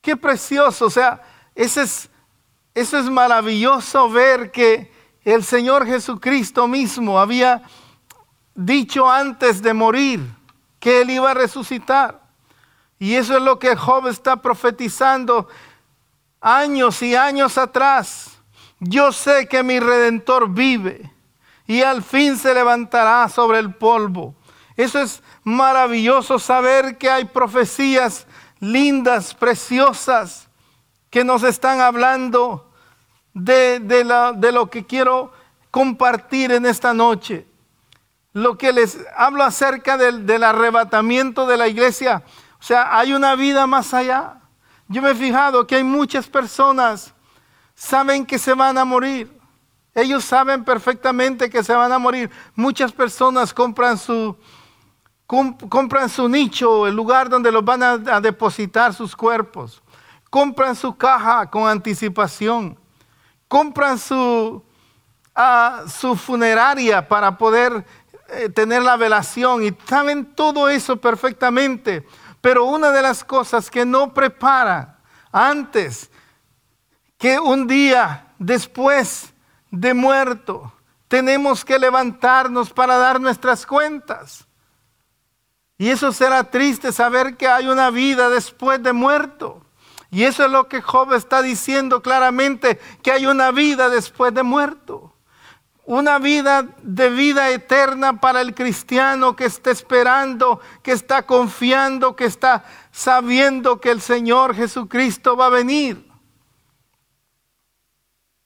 Qué 0.02 0.18
precioso, 0.18 0.86
o 0.86 0.90
sea, 0.90 1.22
ese 1.56 1.84
es 1.84 2.10
eso 2.78 3.00
es 3.00 3.10
maravilloso 3.10 4.08
ver 4.08 4.52
que 4.52 4.92
el 5.24 5.44
Señor 5.44 5.88
Jesucristo 5.88 6.68
mismo 6.68 7.20
había 7.20 7.64
dicho 8.58 9.10
antes 9.10 9.62
de 9.62 9.74
morir 9.74 10.20
que 10.80 11.02
Él 11.02 11.12
iba 11.12 11.32
a 11.32 11.34
resucitar. 11.34 12.20
Y 13.00 13.14
eso 13.14 13.38
es 13.38 13.42
lo 13.42 13.60
que 13.60 13.76
Job 13.76 14.08
está 14.08 14.42
profetizando 14.42 15.48
años 16.42 17.02
y 17.02 17.16
años 17.16 17.58
atrás. 17.58 18.40
Yo 18.80 19.14
sé 19.14 19.48
que 19.48 19.64
mi 19.64 19.80
redentor 19.80 20.50
vive 20.50 21.12
y 21.66 21.82
al 21.82 22.04
fin 22.04 22.38
se 22.38 22.54
levantará 22.54 23.30
sobre 23.30 23.60
el 23.60 23.74
polvo. 23.74 24.36
Eso 24.76 25.00
es 25.00 25.24
maravilloso 25.44 26.38
saber 26.38 26.98
que 26.98 27.10
hay 27.10 27.26
profecías 27.26 28.28
lindas, 28.60 29.34
preciosas, 29.34 30.48
que 31.10 31.24
nos 31.24 31.44
están 31.44 31.82
hablando 31.82 32.72
de, 33.34 34.50
lo 34.52 34.70
que 34.70 34.86
quiero 34.86 35.32
compartir 35.72 36.52
en 36.52 36.66
esta 36.66 36.94
noche. 36.94 37.47
Lo 38.38 38.58
que 38.58 38.72
les 38.72 39.00
hablo 39.16 39.44
acerca 39.44 39.98
del, 39.98 40.44
arrebatamiento 40.44 41.48
de 41.48 41.58
la 41.58 41.68
iglesia. 41.68 42.24
O 42.60 42.64
sea, 42.64 42.98
hay 42.98 43.14
una 43.14 43.36
vida 43.36 43.66
más 43.66 43.94
allá. 43.94 44.42
Yo 44.88 45.02
me 45.02 45.12
he 45.12 45.16
fijado 45.16 45.66
que 45.66 45.76
hay 45.76 45.84
muchas 45.84 46.28
personas 46.28 47.14
saben 47.74 48.26
que 48.26 48.38
se 48.38 48.54
van 48.54 48.78
a 48.78 48.86
morir. 48.86 49.36
Ellos 49.96 50.24
saben 50.24 50.64
perfectamente 50.64 51.50
que 51.50 51.64
se 51.64 51.74
van 51.74 51.92
a 51.92 51.98
morir. 51.98 52.30
Muchas 52.56 52.92
personas 52.92 53.54
compran 53.54 53.98
su, 53.98 54.38
compran 55.26 56.08
su 56.08 56.30
nicho, 56.30 56.86
el 56.86 56.96
lugar 56.96 57.30
donde 57.30 57.52
los 57.52 57.66
van 57.66 57.82
a, 57.82 58.22
depositar 58.22 58.94
sus 58.94 59.16
cuerpos. 59.16 59.82
Compran 60.30 60.76
su 60.76 60.96
caja 60.96 61.50
con 61.50 61.68
anticipación 61.68 62.78
compran 63.48 63.98
su, 63.98 64.62
su 65.88 66.16
funeraria 66.16 67.08
para 67.08 67.38
poder 67.38 67.86
eh, 68.30 68.50
tener 68.50 68.82
la 68.84 68.98
velación 68.98 69.64
y 69.64 69.76
saben 69.88 70.26
todo 70.36 70.70
eso 70.70 70.98
perfectamente. 70.98 72.06
Pero 72.42 72.66
una 72.66 72.92
de 72.92 73.02
las 73.02 73.24
cosas 73.24 73.70
que 73.70 73.86
no 73.86 74.14
prepara 74.14 75.00
antes 75.32 76.10
que 77.18 77.40
un 77.40 77.68
día 77.68 78.28
después 78.38 79.34
de 79.72 79.94
muerto 79.94 80.72
tenemos 81.08 81.64
que 81.64 81.80
levantarnos 81.80 82.72
para 82.72 82.98
dar 82.98 83.20
nuestras 83.20 83.66
cuentas. 83.66 84.46
Y 85.78 85.90
eso 85.90 86.12
será 86.12 86.44
triste 86.44 86.92
saber 86.92 87.38
que 87.38 87.48
hay 87.48 87.68
una 87.68 87.90
vida 87.92 88.30
después 88.30 88.82
de 88.82 88.94
muerto. 88.94 89.64
Y 90.10 90.24
eso 90.24 90.46
es 90.46 90.52
lo 90.52 90.68
que 90.68 90.82
Job 90.82 91.14
está 91.14 91.42
diciendo 91.42 92.02
claramente, 92.02 92.80
que 93.04 93.12
hay 93.12 93.26
una 93.26 93.52
vida 93.52 93.90
después 93.90 94.34
de 94.34 94.44
muerto. 94.44 95.14
Una 95.88 96.20
vida 96.20 96.68
de 96.84 97.10
vida 97.10 97.50
eterna 97.50 98.20
para 98.20 98.42
el 98.42 98.54
cristiano 98.54 99.38
que 99.38 99.46
está 99.46 99.72
esperando, 99.72 100.60
que 100.84 100.92
está 100.92 101.26
confiando, 101.26 102.14
que 102.14 102.26
está 102.26 102.66
sabiendo 102.92 103.80
que 103.80 103.92
el 103.92 104.02
Señor 104.02 104.54
Jesucristo 104.54 105.38
va 105.38 105.46
a 105.46 105.50
venir. 105.50 106.06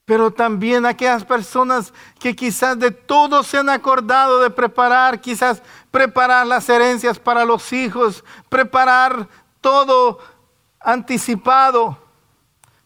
Pero 0.06 0.30
también 0.30 0.86
aquellas 0.86 1.26
personas 1.26 1.92
que 2.20 2.36
quizás 2.36 2.78
de 2.78 2.92
todo 2.92 3.42
se 3.42 3.58
han 3.58 3.70
acordado 3.70 4.40
de 4.42 4.52
preparar, 4.52 5.20
quizás 5.20 5.64
preparar 5.90 6.46
las 6.46 6.70
herencias 6.70 7.18
para 7.18 7.44
los 7.44 7.74
hijos, 7.74 8.24
preparar 8.50 9.28
todo 9.62 10.20
anticipado 10.80 11.98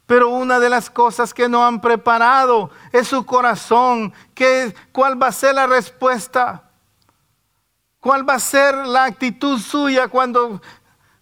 pero 0.05 0.29
una 0.29 0.59
de 0.59 0.69
las 0.69 0.89
cosas 0.89 1.33
que 1.33 1.49
no 1.49 1.65
han 1.65 1.81
preparado 1.81 2.69
es 2.91 3.07
su 3.07 3.25
corazón. 3.25 4.13
¿Qué, 4.33 4.73
¿Cuál 4.91 5.21
va 5.21 5.27
a 5.27 5.31
ser 5.31 5.55
la 5.55 5.65
respuesta? 5.65 6.69
¿Cuál 7.99 8.27
va 8.27 8.35
a 8.35 8.39
ser 8.39 8.75
la 8.75 9.05
actitud 9.05 9.59
suya 9.59 10.07
cuando 10.07 10.61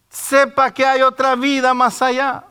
sepa 0.09 0.73
que 0.73 0.85
hay 0.85 1.01
otra 1.01 1.35
vida 1.35 1.73
más 1.73 2.01
allá? 2.01 2.45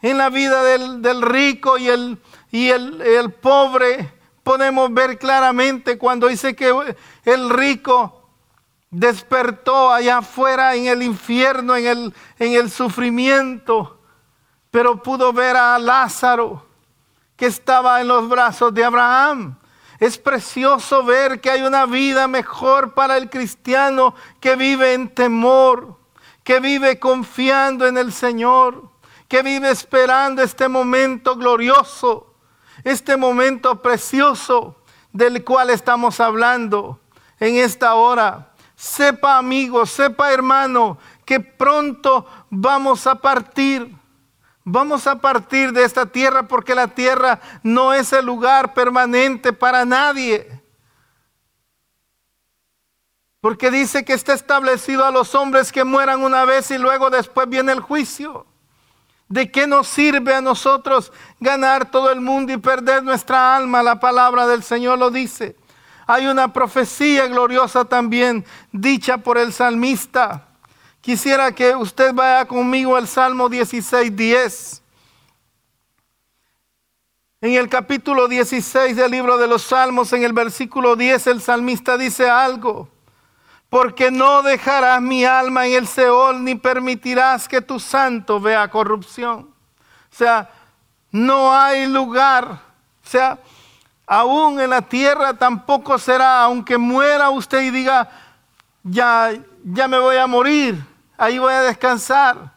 En 0.00 0.18
la 0.18 0.30
vida 0.30 0.62
del, 0.62 1.22
rico 1.22 1.76
y, 1.76 1.88
el, 1.88 2.18
y 2.50 2.70
el, 2.70 3.02
el 3.02 3.32
pobre 3.32 4.14
podemos 4.42 4.92
ver 4.94 5.18
claramente 5.18 5.98
cuando 5.98 6.28
dice 6.28 6.54
que 6.54 6.72
el 7.24 7.50
rico 7.50 8.30
despertó 8.90 9.92
allá 9.92 10.18
afuera 10.18 10.74
en 10.74 10.86
el 10.86 11.02
infierno, 11.02 11.76
en 11.76 11.86
el, 11.86 12.14
en 12.38 12.52
el 12.52 12.70
sufrimiento 12.70 13.95
pero 14.76 15.02
pudo 15.02 15.32
ver 15.32 15.56
a 15.56 15.78
Lázaro 15.78 16.62
que 17.34 17.46
estaba 17.46 17.98
en 18.02 18.08
los 18.08 18.28
brazos 18.28 18.74
de 18.74 18.84
Abraham. 18.84 19.56
Es 19.98 20.18
precioso 20.18 21.02
ver 21.02 21.40
que 21.40 21.50
hay 21.50 21.62
una 21.62 21.86
vida 21.86 22.28
mejor 22.28 22.92
para 22.92 23.16
el 23.16 23.30
cristiano 23.30 24.14
que 24.38 24.54
vive 24.54 24.92
en 24.92 25.08
temor, 25.08 25.96
que 26.44 26.60
vive 26.60 26.98
confiando 26.98 27.86
en 27.86 27.96
el 27.96 28.12
Señor, 28.12 28.90
que 29.28 29.42
vive 29.42 29.70
esperando 29.70 30.42
este 30.42 30.68
momento 30.68 31.36
glorioso, 31.36 32.34
este 32.84 33.16
momento 33.16 33.80
precioso 33.80 34.76
del 35.10 35.42
cual 35.42 35.70
estamos 35.70 36.20
hablando 36.20 37.00
en 37.40 37.56
esta 37.56 37.94
hora. 37.94 38.52
Sepa 38.76 39.38
amigo, 39.38 39.86
sepa 39.86 40.34
hermano, 40.34 40.98
que 41.24 41.40
pronto 41.40 42.26
vamos 42.50 43.06
a 43.06 43.14
partir 43.14 43.95
Vamos 44.68 45.06
a 45.06 45.20
partir 45.20 45.72
de 45.72 45.84
esta 45.84 46.06
tierra 46.06 46.48
porque 46.48 46.74
la 46.74 46.88
tierra 46.88 47.40
no 47.62 47.94
es 47.94 48.12
el 48.12 48.26
lugar 48.26 48.74
permanente 48.74 49.52
para 49.52 49.84
nadie. 49.84 50.60
Porque 53.40 53.70
dice 53.70 54.04
que 54.04 54.12
está 54.12 54.32
establecido 54.32 55.04
a 55.04 55.12
los 55.12 55.36
hombres 55.36 55.70
que 55.70 55.84
mueran 55.84 56.20
una 56.20 56.44
vez 56.44 56.68
y 56.72 56.78
luego 56.78 57.10
después 57.10 57.48
viene 57.48 57.70
el 57.70 57.78
juicio. 57.78 58.44
¿De 59.28 59.52
qué 59.52 59.68
nos 59.68 59.86
sirve 59.86 60.34
a 60.34 60.40
nosotros 60.40 61.12
ganar 61.38 61.88
todo 61.88 62.10
el 62.10 62.20
mundo 62.20 62.52
y 62.52 62.56
perder 62.56 63.04
nuestra 63.04 63.54
alma? 63.54 63.84
La 63.84 64.00
palabra 64.00 64.48
del 64.48 64.64
Señor 64.64 64.98
lo 64.98 65.12
dice. 65.12 65.54
Hay 66.08 66.26
una 66.26 66.52
profecía 66.52 67.28
gloriosa 67.28 67.84
también 67.84 68.44
dicha 68.72 69.18
por 69.18 69.38
el 69.38 69.52
salmista. 69.52 70.48
Quisiera 71.06 71.52
que 71.52 71.72
usted 71.76 72.12
vaya 72.12 72.44
conmigo 72.46 72.96
al 72.96 73.06
Salmo 73.06 73.48
16, 73.48 74.16
10. 74.16 74.82
En 77.42 77.54
el 77.54 77.68
capítulo 77.68 78.26
16 78.26 78.96
del 78.96 79.12
libro 79.12 79.38
de 79.38 79.46
los 79.46 79.62
Salmos, 79.62 80.12
en 80.12 80.24
el 80.24 80.32
versículo 80.32 80.96
10, 80.96 81.28
el 81.28 81.40
salmista 81.40 81.96
dice 81.96 82.28
algo. 82.28 82.88
Porque 83.70 84.10
no 84.10 84.42
dejarás 84.42 85.00
mi 85.00 85.24
alma 85.24 85.68
en 85.68 85.74
el 85.74 85.86
Seol, 85.86 86.42
ni 86.42 86.56
permitirás 86.56 87.46
que 87.46 87.60
tu 87.60 87.78
santo 87.78 88.40
vea 88.40 88.66
corrupción. 88.66 89.42
O 89.42 90.16
sea, 90.16 90.50
no 91.12 91.54
hay 91.54 91.86
lugar. 91.86 92.46
O 92.50 93.08
sea, 93.08 93.38
aún 94.08 94.58
en 94.58 94.70
la 94.70 94.82
tierra 94.82 95.34
tampoco 95.34 96.00
será, 96.00 96.42
aunque 96.42 96.76
muera 96.76 97.30
usted 97.30 97.62
y 97.62 97.70
diga, 97.70 98.10
ya, 98.82 99.30
ya 99.62 99.86
me 99.86 100.00
voy 100.00 100.16
a 100.16 100.26
morir 100.26 100.95
ahí 101.16 101.38
voy 101.38 101.52
a 101.52 101.62
descansar. 101.62 102.52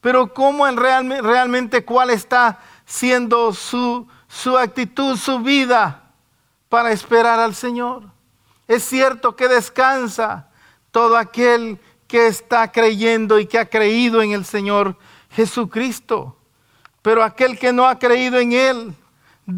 Pero 0.00 0.34
¿cómo 0.34 0.66
en 0.68 0.76
realmente 0.76 1.84
cuál 1.84 2.10
está 2.10 2.58
siendo 2.84 3.54
su, 3.54 4.06
su 4.28 4.58
actitud, 4.58 5.16
su 5.16 5.38
vida 5.38 6.10
para 6.68 6.92
esperar 6.92 7.40
al 7.40 7.54
Señor? 7.54 8.02
Es 8.68 8.84
cierto 8.84 9.34
que 9.34 9.48
descansa 9.48 10.48
todo 10.90 11.16
aquel 11.16 11.80
que 12.06 12.26
está 12.26 12.70
creyendo 12.70 13.38
y 13.38 13.46
que 13.46 13.58
ha 13.58 13.68
creído 13.68 14.22
en 14.22 14.32
el 14.32 14.44
Señor 14.44 14.96
Jesucristo. 15.30 16.36
Pero 17.02 17.22
aquel 17.22 17.58
que 17.58 17.72
no 17.72 17.86
ha 17.86 17.98
creído 17.98 18.38
en 18.38 18.52
Él, 18.52 18.94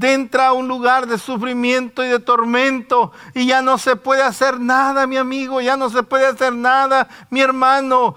entra 0.01 0.49
a 0.49 0.53
un 0.53 0.66
lugar 0.66 1.07
de 1.07 1.19
sufrimiento 1.19 2.05
y 2.05 2.09
de 2.09 2.19
tormento 2.19 3.12
y 3.35 3.47
ya 3.47 3.62
no 3.62 3.79
se 3.79 3.97
puede 3.97 4.23
hacer 4.23 4.59
nada, 4.59 5.07
mi 5.07 5.16
amigo, 5.16 5.61
ya 5.61 5.77
no 5.77 5.90
se 5.90 6.03
puede 6.03 6.27
hacer 6.27 6.53
nada, 6.53 7.09
mi 7.31 7.40
hermano 7.40 8.16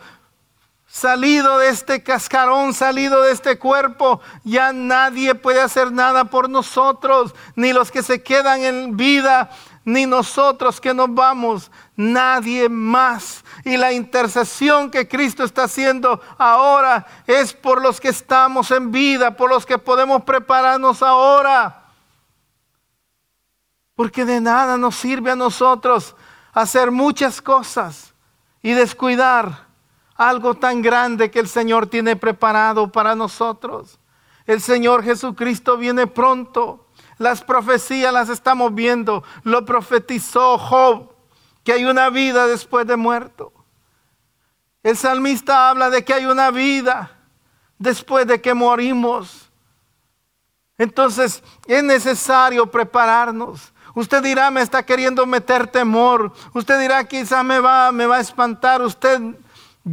salido 0.89 1.59
de 1.59 1.69
este 1.69 2.01
cascarón, 2.01 2.73
salido 2.73 3.21
de 3.21 3.31
este 3.31 3.59
cuerpo, 3.59 4.21
ya 4.43 4.73
nadie 4.73 5.35
puede 5.35 5.61
hacer 5.61 5.91
nada 5.91 6.25
por 6.25 6.49
nosotros, 6.49 7.35
ni 7.55 7.73
los 7.73 7.91
que 7.91 8.01
se 8.01 8.23
quedan 8.23 8.61
en 8.61 8.97
vida, 8.97 9.51
ni 9.85 10.07
nosotros 10.07 10.81
que 10.81 10.93
nos 10.93 11.13
vamos, 11.13 11.71
nadie 11.95 12.69
más. 12.69 13.45
Y 13.63 13.77
la 13.77 13.93
intercesión 13.93 14.89
que 14.89 15.07
Cristo 15.07 15.43
está 15.43 15.63
haciendo 15.63 16.21
ahora 16.39 17.05
es 17.27 17.53
por 17.53 17.81
los 17.81 18.01
que 18.01 18.09
estamos 18.09 18.71
en 18.71 18.91
vida, 18.91 19.37
por 19.37 19.49
los 19.49 19.65
que 19.65 19.77
podemos 19.77 20.23
prepararnos 20.23 21.03
ahora. 21.03 21.85
Porque 23.95 24.25
de 24.25 24.41
nada 24.41 24.77
nos 24.77 24.95
sirve 24.95 25.31
a 25.31 25.35
nosotros 25.35 26.15
hacer 26.51 26.89
muchas 26.89 27.41
cosas 27.41 28.13
y 28.63 28.71
descuidar 28.71 29.68
algo 30.19 30.53
tan 30.53 30.81
grande 30.81 31.31
que 31.31 31.39
el 31.39 31.47
Señor 31.47 31.87
tiene 31.87 32.17
preparado 32.17 32.91
para 32.91 33.15
nosotros. 33.15 33.99
El 34.45 34.59
Señor 34.59 35.01
Jesucristo 35.01 35.77
viene 35.77 36.07
pronto. 36.07 36.87
Las 37.17 37.41
profecías 37.41 38.11
las 38.11 38.27
estamos 38.27 38.75
viendo. 38.75 39.23
Lo 39.43 39.63
profetizó 39.63 40.57
Job, 40.57 41.13
que 41.63 41.71
hay 41.71 41.85
una 41.85 42.09
vida 42.09 42.47
después 42.47 42.85
de 42.85 42.97
muerto. 42.97 43.53
El 44.83 44.97
salmista 44.97 45.69
habla 45.69 45.89
de 45.89 46.03
que 46.03 46.13
hay 46.13 46.25
una 46.25 46.51
vida 46.51 47.11
después 47.77 48.27
de 48.27 48.41
que 48.41 48.53
morimos. 48.53 49.49
Entonces 50.77 51.41
es 51.65 51.81
necesario 51.81 52.69
prepararnos. 52.69 53.71
Usted 53.95 54.21
dirá, 54.21 54.51
me 54.51 54.61
está 54.61 54.83
queriendo 54.83 55.25
meter 55.25 55.67
temor. 55.67 56.33
Usted 56.53 56.77
dirá, 56.81 57.05
quizá 57.05 57.41
me 57.41 57.61
va, 57.61 57.93
me 57.93 58.05
va 58.05 58.17
a 58.17 58.21
espantar. 58.21 58.81
Usted 58.81 59.21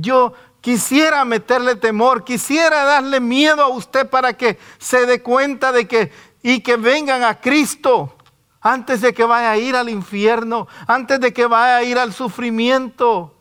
yo 0.00 0.32
quisiera 0.60 1.24
meterle 1.24 1.76
temor, 1.76 2.24
quisiera 2.24 2.84
darle 2.84 3.20
miedo 3.20 3.62
a 3.62 3.68
usted 3.68 4.08
para 4.08 4.36
que 4.36 4.58
se 4.78 5.06
dé 5.06 5.22
cuenta 5.22 5.72
de 5.72 5.86
que 5.86 6.12
y 6.42 6.60
que 6.60 6.76
vengan 6.76 7.24
a 7.24 7.40
Cristo 7.40 8.16
antes 8.60 9.00
de 9.00 9.14
que 9.14 9.24
vaya 9.24 9.52
a 9.52 9.56
ir 9.56 9.76
al 9.76 9.88
infierno, 9.88 10.66
antes 10.86 11.20
de 11.20 11.32
que 11.32 11.46
vaya 11.46 11.76
a 11.76 11.82
ir 11.82 11.98
al 11.98 12.12
sufrimiento. 12.12 13.34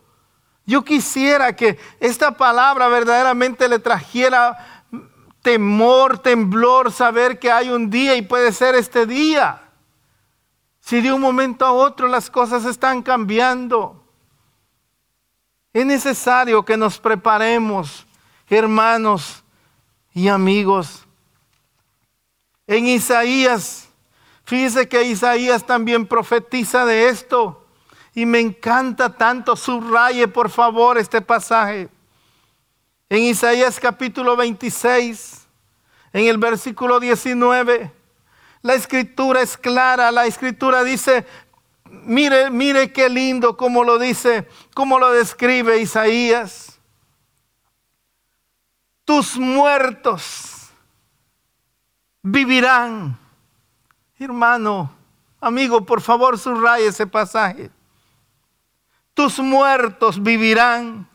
Yo 0.65 0.83
quisiera 0.83 1.55
que 1.55 1.79
esta 1.99 2.37
palabra 2.37 2.87
verdaderamente 2.87 3.67
le 3.67 3.79
trajera 3.79 4.83
temor, 5.41 6.17
temblor, 6.19 6.91
saber 6.91 7.37
que 7.37 7.51
hay 7.51 7.69
un 7.69 7.89
día 7.89 8.15
y 8.15 8.23
puede 8.23 8.51
ser 8.51 8.73
este 8.75 9.05
día. 9.05 9.61
Si 10.79 11.01
de 11.01 11.11
un 11.11 11.21
momento 11.21 11.65
a 11.65 11.71
otro 11.71 12.07
las 12.07 12.29
cosas 12.29 12.65
están 12.65 13.01
cambiando. 13.01 14.04
Es 15.75 15.85
necesario 15.85 16.63
que 16.63 16.77
nos 16.77 16.97
preparemos, 16.97 18.05
hermanos 18.47 19.43
y 20.13 20.29
amigos. 20.29 21.05
En 22.65 22.87
Isaías, 22.87 23.89
fíjese 24.45 24.87
que 24.87 25.03
Isaías 25.03 25.65
también 25.65 26.07
profetiza 26.07 26.85
de 26.85 27.09
esto. 27.09 27.67
Y 28.13 28.25
me 28.25 28.39
encanta 28.39 29.17
tanto, 29.17 29.57
subraye 29.57 30.29
por 30.29 30.49
favor 30.49 30.97
este 30.97 31.19
pasaje. 31.19 31.89
En 33.09 33.23
Isaías 33.23 33.77
capítulo 33.77 34.37
26, 34.37 35.45
en 36.13 36.27
el 36.27 36.37
versículo 36.37 37.01
19, 37.01 37.91
la 38.61 38.75
escritura 38.75 39.41
es 39.41 39.57
clara, 39.57 40.09
la 40.09 40.25
escritura 40.25 40.85
dice, 40.85 41.27
Mire, 42.03 42.49
mire 42.49 42.91
qué 42.91 43.09
lindo 43.09 43.55
como 43.55 43.83
lo 43.83 43.97
dice, 43.97 44.47
como 44.73 44.99
lo 44.99 45.11
describe 45.11 45.79
Isaías. 45.79 46.79
Tus 49.05 49.37
muertos 49.37 50.69
vivirán. 52.21 53.17
Hermano, 54.17 54.95
Amigo, 55.45 55.85
por 55.85 56.01
favor, 56.01 56.39
subraya 56.39 56.87
ese 56.87 57.05
pasaje. 57.05 57.69
Tus 59.13 59.37
muertos 59.37 60.21
vivirán, 60.21 61.07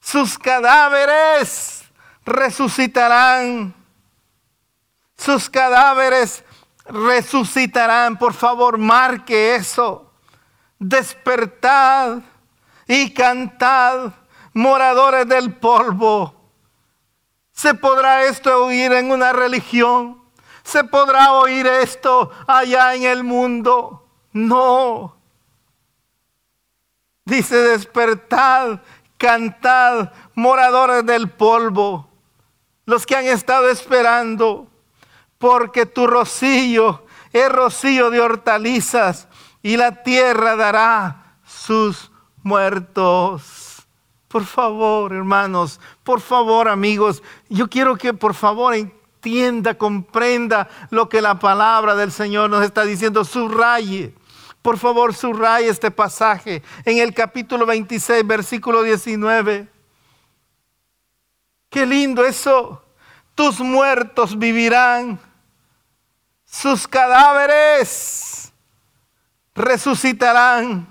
sus 0.00 0.36
cadáveres 0.36 1.84
resucitarán, 2.24 3.72
sus 5.16 5.48
cadáveres 5.48 6.42
resucitarán. 6.84 8.18
Por 8.18 8.34
favor, 8.34 8.78
marque 8.78 9.54
eso. 9.54 10.10
Despertad 10.78 12.18
y 12.86 13.12
cantad, 13.12 14.12
moradores 14.52 15.26
del 15.28 15.54
polvo. 15.54 16.34
¿Se 17.52 17.74
podrá 17.74 18.24
esto 18.24 18.64
oír 18.64 18.92
en 18.92 19.10
una 19.10 19.32
religión? 19.32 20.22
¿Se 20.64 20.82
podrá 20.84 21.32
oír 21.32 21.66
esto 21.66 22.30
allá 22.46 22.94
en 22.94 23.04
el 23.04 23.22
mundo? 23.22 24.06
No. 24.32 25.16
Dice, 27.24 27.56
despertad, 27.56 28.80
cantad, 29.16 30.12
moradores 30.34 31.06
del 31.06 31.30
polvo, 31.30 32.08
los 32.84 33.06
que 33.06 33.16
han 33.16 33.26
estado 33.26 33.70
esperando, 33.70 34.66
porque 35.44 35.84
tu 35.84 36.06
rocío 36.06 37.04
es 37.30 37.52
rocío 37.52 38.08
de 38.08 38.18
hortalizas 38.18 39.28
y 39.62 39.76
la 39.76 40.02
tierra 40.02 40.56
dará 40.56 41.36
sus 41.44 42.10
muertos. 42.42 43.86
Por 44.26 44.46
favor, 44.46 45.12
hermanos, 45.12 45.82
por 46.02 46.22
favor, 46.22 46.66
amigos, 46.66 47.22
yo 47.50 47.68
quiero 47.68 47.94
que 47.96 48.14
por 48.14 48.32
favor 48.32 48.74
entienda, 48.74 49.74
comprenda 49.74 50.66
lo 50.88 51.10
que 51.10 51.20
la 51.20 51.38
palabra 51.38 51.94
del 51.94 52.10
Señor 52.10 52.48
nos 52.48 52.64
está 52.64 52.86
diciendo, 52.86 53.22
subraye. 53.22 54.14
Por 54.62 54.78
favor, 54.78 55.12
subraye 55.12 55.68
este 55.68 55.90
pasaje 55.90 56.62
en 56.86 56.96
el 56.96 57.12
capítulo 57.12 57.66
26, 57.66 58.26
versículo 58.26 58.82
19. 58.82 59.68
Qué 61.68 61.84
lindo 61.84 62.24
eso. 62.24 62.80
Tus 63.34 63.60
muertos 63.60 64.38
vivirán, 64.38 65.20
sus 66.54 66.86
cadáveres 66.86 68.52
resucitarán. 69.56 70.86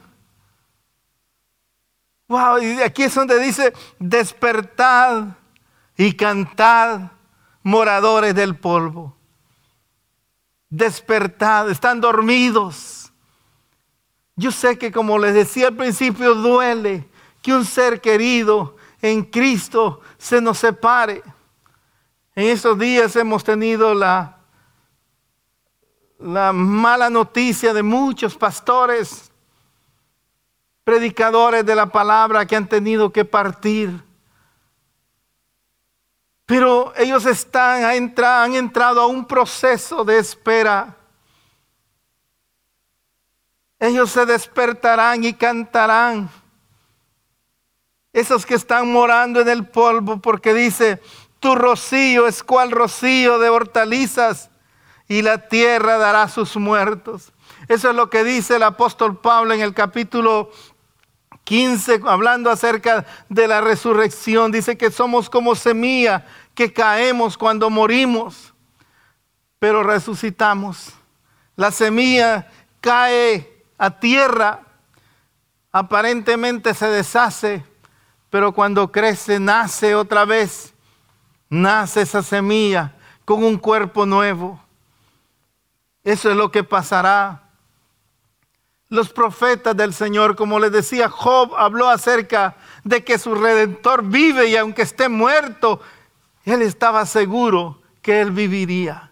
Wow, 2.27 2.61
y 2.61 2.81
aquí 2.81 3.03
es 3.03 3.15
donde 3.15 3.39
dice, 3.39 3.73
despertad 3.97 5.27
y 5.95 6.13
cantad, 6.13 7.11
moradores 7.61 8.35
del 8.35 8.57
polvo. 8.57 9.15
Despertad, 10.69 11.69
están 11.69 12.01
dormidos. 12.01 13.13
Yo 14.35 14.51
sé 14.51 14.77
que 14.77 14.91
como 14.91 15.17
les 15.17 15.33
decía 15.33 15.67
al 15.67 15.77
principio, 15.77 16.35
duele 16.35 17.07
que 17.41 17.53
un 17.53 17.63
ser 17.63 18.01
querido 18.01 18.75
en 19.01 19.23
Cristo 19.23 20.01
se 20.17 20.41
nos 20.41 20.57
separe. 20.57 21.23
En 22.35 22.47
estos 22.47 22.77
días 22.77 23.15
hemos 23.15 23.45
tenido 23.45 23.93
la, 23.93 24.42
la 26.23 26.53
mala 26.53 27.09
noticia 27.09 27.73
de 27.73 27.83
muchos 27.83 28.35
pastores 28.37 29.29
predicadores 30.83 31.65
de 31.65 31.75
la 31.75 31.85
palabra 31.87 32.45
que 32.45 32.55
han 32.55 32.67
tenido 32.67 33.11
que 33.11 33.25
partir. 33.25 34.03
Pero 36.45 36.93
ellos 36.97 37.25
están, 37.25 37.83
han 37.83 38.55
entrado 38.55 39.01
a 39.01 39.07
un 39.07 39.25
proceso 39.25 40.03
de 40.03 40.19
espera. 40.19 40.95
Ellos 43.79 44.11
se 44.11 44.25
despertarán 44.25 45.23
y 45.23 45.33
cantarán. 45.33 46.29
Esos 48.13 48.45
que 48.45 48.55
están 48.55 48.91
morando 48.91 49.41
en 49.41 49.49
el 49.49 49.67
polvo, 49.67 50.21
porque 50.21 50.53
dice, 50.53 51.01
tu 51.39 51.55
rocío 51.55 52.27
es 52.27 52.43
cual 52.43 52.71
rocío 52.71 53.39
de 53.39 53.49
hortalizas 53.49 54.49
y 55.07 55.21
la 55.21 55.47
tierra 55.47 55.97
dará 55.97 56.27
sus 56.27 56.55
muertos. 56.57 57.31
Eso 57.67 57.89
es 57.89 57.95
lo 57.95 58.09
que 58.09 58.23
dice 58.23 58.55
el 58.55 58.63
apóstol 58.63 59.19
Pablo 59.19 59.53
en 59.53 59.61
el 59.61 59.73
capítulo 59.73 60.51
15, 61.43 62.01
hablando 62.05 62.49
acerca 62.49 63.05
de 63.29 63.47
la 63.47 63.61
resurrección, 63.61 64.51
dice 64.51 64.77
que 64.77 64.91
somos 64.91 65.29
como 65.29 65.55
semilla 65.55 66.25
que 66.55 66.71
caemos 66.71 67.37
cuando 67.37 67.69
morimos, 67.69 68.53
pero 69.59 69.83
resucitamos. 69.83 70.93
La 71.55 71.71
semilla 71.71 72.49
cae 72.79 73.63
a 73.77 73.99
tierra, 73.99 74.61
aparentemente 75.71 76.73
se 76.73 76.87
deshace, 76.87 77.63
pero 78.29 78.53
cuando 78.53 78.91
crece, 78.91 79.39
nace 79.39 79.95
otra 79.95 80.25
vez, 80.25 80.73
nace 81.49 82.01
esa 82.01 82.23
semilla 82.23 82.95
con 83.25 83.43
un 83.43 83.57
cuerpo 83.57 84.05
nuevo. 84.05 84.62
Eso 86.03 86.29
es 86.29 86.35
lo 86.35 86.51
que 86.51 86.63
pasará 86.63 87.43
los 88.93 89.09
profetas 89.09 89.75
del 89.75 89.91
Señor, 89.91 90.35
como 90.35 90.59
les 90.59 90.71
decía, 90.71 91.09
Job 91.09 91.55
habló 91.57 91.89
acerca 91.89 92.57
de 92.83 93.03
que 93.03 93.17
su 93.17 93.33
redentor 93.33 94.03
vive 94.03 94.49
y 94.49 94.55
aunque 94.55 94.83
esté 94.83 95.09
muerto, 95.09 95.81
él 96.45 96.61
estaba 96.61 97.03
seguro 97.07 97.81
que 98.03 98.21
él 98.21 98.29
viviría, 98.29 99.09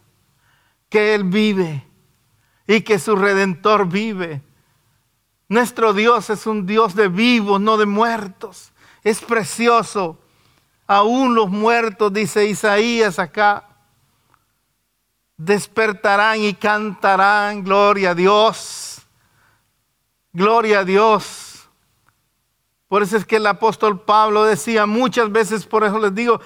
que 0.87 1.15
él 1.15 1.23
vive 1.23 1.87
y 2.67 2.81
que 2.81 2.99
su 2.99 3.15
redentor 3.15 3.87
vive. 3.87 4.43
Nuestro 5.49 5.93
Dios 5.93 6.29
es 6.29 6.45
un 6.45 6.67
Dios 6.67 6.93
de 6.93 7.07
vivos, 7.07 7.59
no 7.59 7.77
de 7.77 7.87
muertos. 7.87 8.73
Es 9.03 9.19
precioso. 9.21 10.19
Aún 10.85 11.33
los 11.33 11.49
muertos, 11.49 12.13
dice 12.13 12.45
Isaías 12.45 13.17
acá, 13.17 13.70
despertarán 15.45 16.41
y 16.41 16.53
cantarán 16.53 17.63
gloria 17.63 18.11
a 18.11 18.15
Dios. 18.15 19.01
Gloria 20.33 20.79
a 20.79 20.83
Dios. 20.83 21.67
Por 22.87 23.03
eso 23.03 23.17
es 23.17 23.25
que 23.25 23.37
el 23.37 23.47
apóstol 23.47 24.01
Pablo 24.01 24.43
decía 24.43 24.85
muchas 24.85 25.31
veces, 25.31 25.65
por 25.65 25.83
eso 25.83 25.97
les 25.97 26.13
digo, 26.13 26.41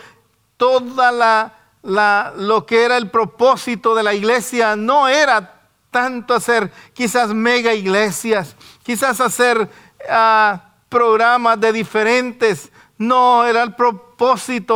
toda 0.58 1.12
la, 1.12 2.34
lo 2.38 2.66
que 2.66 2.84
era 2.84 2.98
el 2.98 3.10
propósito 3.10 3.96
de 3.96 4.04
la 4.04 4.14
iglesia 4.14 4.76
no 4.76 5.08
era 5.08 5.62
tanto 5.92 6.34
hacer 6.34 6.72
quizás 6.94 7.34
mega 7.34 7.74
iglesias, 7.74 8.56
quizás 8.84 9.20
hacer 9.20 9.70
ah, 10.10 10.74
programas 10.88 11.60
de 11.60 11.74
diferentes. 11.74 12.72
No, 12.98 13.46
era 13.46 13.64
el 13.64 13.76
propósito, 13.76 14.05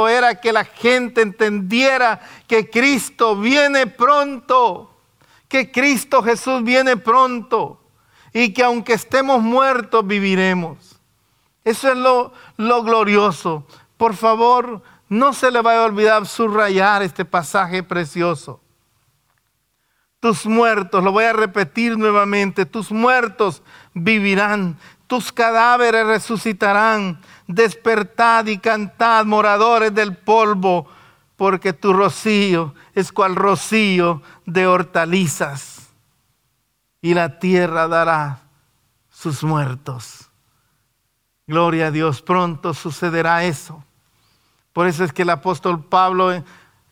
era 0.07 0.39
que 0.39 0.51
la 0.51 0.65
gente 0.65 1.21
entendiera 1.21 2.21
que 2.47 2.69
Cristo 2.69 3.35
viene 3.35 3.87
pronto, 3.87 4.93
que 5.47 5.71
Cristo 5.71 6.21
Jesús 6.21 6.63
viene 6.63 6.97
pronto 6.97 7.81
y 8.33 8.53
que 8.53 8.63
aunque 8.63 8.93
estemos 8.93 9.41
muertos 9.41 10.05
viviremos. 10.05 10.99
Eso 11.63 11.91
es 11.91 11.97
lo, 11.97 12.33
lo 12.57 12.83
glorioso. 12.83 13.65
Por 13.97 14.15
favor, 14.15 14.81
no 15.09 15.33
se 15.33 15.51
le 15.51 15.61
vaya 15.61 15.81
a 15.81 15.85
olvidar 15.85 16.25
subrayar 16.25 17.01
este 17.01 17.25
pasaje 17.25 17.83
precioso. 17.83 18.61
Tus 20.19 20.45
muertos, 20.45 21.03
lo 21.03 21.11
voy 21.11 21.25
a 21.25 21.33
repetir 21.33 21.97
nuevamente, 21.97 22.65
tus 22.65 22.91
muertos 22.91 23.63
vivirán, 23.93 24.77
tus 25.07 25.31
cadáveres 25.31 26.05
resucitarán, 26.05 27.21
despertad 27.49 28.45
y 28.45 28.59
cantad, 28.59 29.25
moradores 29.25 29.93
del 29.93 30.15
polvo, 30.15 30.87
porque 31.35 31.73
tu 31.73 31.93
rocío 31.93 32.75
es 32.93 33.11
cual 33.11 33.35
rocío 33.35 34.21
de 34.45 34.67
hortalizas 34.67 35.89
y 37.01 37.15
la 37.15 37.39
tierra 37.39 37.87
dará 37.87 38.41
sus 39.09 39.43
muertos. 39.43 40.29
Gloria 41.47 41.87
a 41.87 41.91
Dios, 41.91 42.21
pronto 42.21 42.75
sucederá 42.75 43.43
eso. 43.43 43.83
Por 44.71 44.85
eso 44.85 45.03
es 45.03 45.11
que 45.11 45.23
el 45.23 45.31
apóstol 45.31 45.83
Pablo 45.83 46.31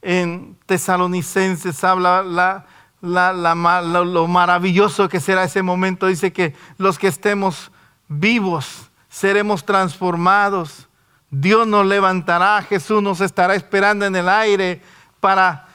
en, 0.02 0.58
Tesalonicenses 0.66 1.84
habla 1.84 2.66
lo 3.02 4.28
maravilloso 4.28 5.08
que 5.08 5.20
será 5.20 5.44
ese 5.44 5.62
momento. 5.62 6.08
Dice 6.08 6.34
que 6.34 6.56
los 6.80 6.98
que 6.98 7.08
estemos 7.08 7.72
vivos 8.08 8.87
seremos 9.10 9.66
transformados. 9.66 10.88
Dios 11.30 11.68
nos 11.68 11.86
levantará, 11.86 12.62
Jesús 12.62 13.02
nos 13.02 13.22
estará 13.22 13.56
esperando 13.56 14.06
en 14.06 14.16
el 14.16 14.30
aire 14.30 14.82
para 15.20 15.68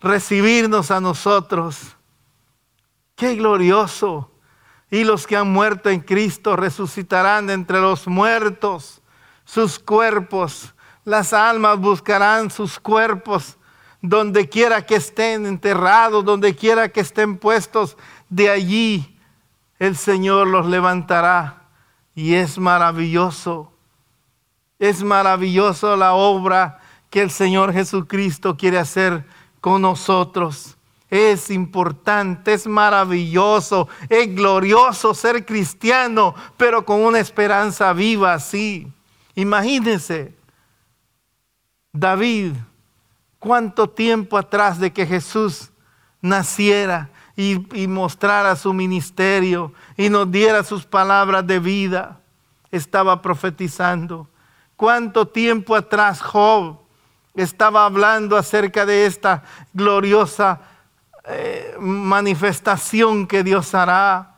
recibirnos 0.00 0.90
a 0.90 1.00
nosotros. 1.00 1.96
Qué 3.16 3.36
glorioso. 3.36 4.30
Y 4.90 5.04
los 5.04 5.26
que 5.26 5.36
han 5.36 5.50
muerto 5.50 5.88
en 5.88 6.00
Cristo 6.00 6.56
resucitarán 6.56 7.48
entre 7.48 7.80
los 7.80 8.06
muertos. 8.06 9.00
Sus 9.44 9.78
cuerpos, 9.78 10.74
las 11.04 11.32
almas 11.32 11.78
buscarán 11.78 12.50
sus 12.50 12.78
cuerpos 12.78 13.56
donde 14.02 14.48
quiera 14.48 14.84
que 14.84 14.96
estén 14.96 15.46
enterrados, 15.46 16.24
donde 16.24 16.54
quiera 16.54 16.88
que 16.88 17.00
estén 17.00 17.38
puestos. 17.38 17.96
de 18.28 18.50
allí 18.50 19.18
el 19.78 19.96
Señor 19.96 20.46
los 20.46 20.66
levantará. 20.66 21.61
Y 22.14 22.34
es 22.34 22.58
maravilloso, 22.58 23.72
es 24.78 25.02
maravilloso 25.02 25.96
la 25.96 26.14
obra 26.14 26.80
que 27.08 27.22
el 27.22 27.30
Señor 27.30 27.72
Jesucristo 27.72 28.56
quiere 28.56 28.78
hacer 28.78 29.24
con 29.60 29.82
nosotros. 29.82 30.76
Es 31.08 31.50
importante, 31.50 32.54
es 32.54 32.66
maravilloso, 32.66 33.88
es 34.08 34.34
glorioso 34.34 35.14
ser 35.14 35.44
cristiano, 35.44 36.34
pero 36.56 36.84
con 36.84 37.00
una 37.00 37.18
esperanza 37.18 37.92
viva 37.92 38.32
así. 38.32 38.90
Imagínense, 39.34 40.34
David, 41.92 42.54
cuánto 43.38 43.90
tiempo 43.90 44.38
atrás 44.38 44.78
de 44.78 44.92
que 44.92 45.06
Jesús 45.06 45.70
naciera 46.22 47.10
y, 47.36 47.86
mostrara 47.86 48.56
su 48.56 48.72
ministerio 48.72 49.72
y 49.96 50.08
nos 50.10 50.30
diera 50.30 50.62
sus 50.62 50.84
palabras 50.84 51.46
de 51.46 51.58
vida, 51.58 52.20
estaba 52.70 53.22
profetizando. 53.22 54.28
Cuánto 54.76 55.26
tiempo 55.26 55.74
atrás 55.74 56.20
Job 56.20 56.78
estaba 57.34 57.86
hablando 57.86 58.36
acerca 58.36 58.84
de 58.84 59.06
esta 59.06 59.42
gloriosa 59.72 60.60
eh, 61.24 61.76
manifestación 61.78 63.26
que 63.26 63.42
Dios 63.42 63.74
hará. 63.74 64.34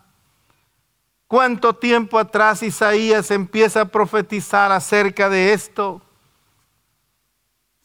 ¿Cuánto 1.27 1.75
tiempo 1.75 2.19
atrás 2.19 2.63
Isaías 2.63 3.31
empieza 3.31 3.81
a 3.81 3.85
profetizar 3.87 4.71
acerca 4.71 5.29
de 5.29 5.53
esto? 5.53 6.03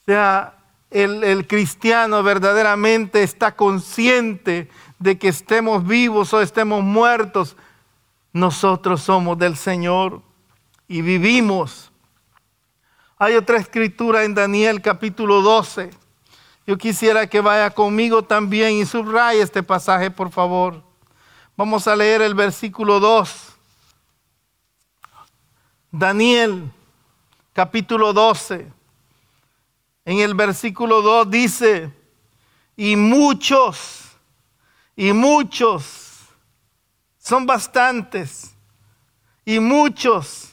O 0.02 0.06
sea, 0.06 0.54
el, 0.91 1.24
el 1.24 1.48
cristiano 1.48 2.22
verdaderamente 2.22 3.24
está 3.24 3.56
consciente 3.56 4.69
de 5.00 5.18
que 5.18 5.30
estemos 5.30 5.86
vivos 5.86 6.34
o 6.34 6.42
estemos 6.42 6.84
muertos. 6.84 7.56
Nosotros 8.32 9.02
somos 9.02 9.38
del 9.40 9.58
Señor 9.58 10.22
y 10.88 11.02
vivimos. 11.02 11.92
Hay 13.18 13.34
otra 13.36 13.58
escritura 13.58 14.24
en 14.24 14.36
Daniel 14.36 14.82
capítulo 14.82 15.42
12 15.42 15.90
yo 16.70 16.78
quisiera 16.78 17.26
que 17.26 17.42
vaya 17.42 17.72
conmigo 17.72 18.22
también 18.22 18.74
y 18.74 18.86
subraye 18.86 19.42
este 19.42 19.64
pasaje, 19.64 20.12
por 20.12 20.30
favor. 20.30 20.84
Vamos 21.58 21.88
a 21.88 21.96
leer 21.96 22.22
el 22.22 22.36
versículo 22.36 23.00
2. 23.00 23.56
Daniel, 25.92 26.72
capítulo 27.54 28.14
12. 28.14 28.72
En 30.06 30.20
el 30.20 30.36
versículo 30.36 31.02
2 31.02 31.32
dice, 31.32 31.92
y 32.78 32.96
muchos, 32.96 33.99
y 35.00 35.14
muchos, 35.14 36.28
son 37.20 37.46
bastantes, 37.46 38.54
y 39.46 39.62
muchos 39.62 40.50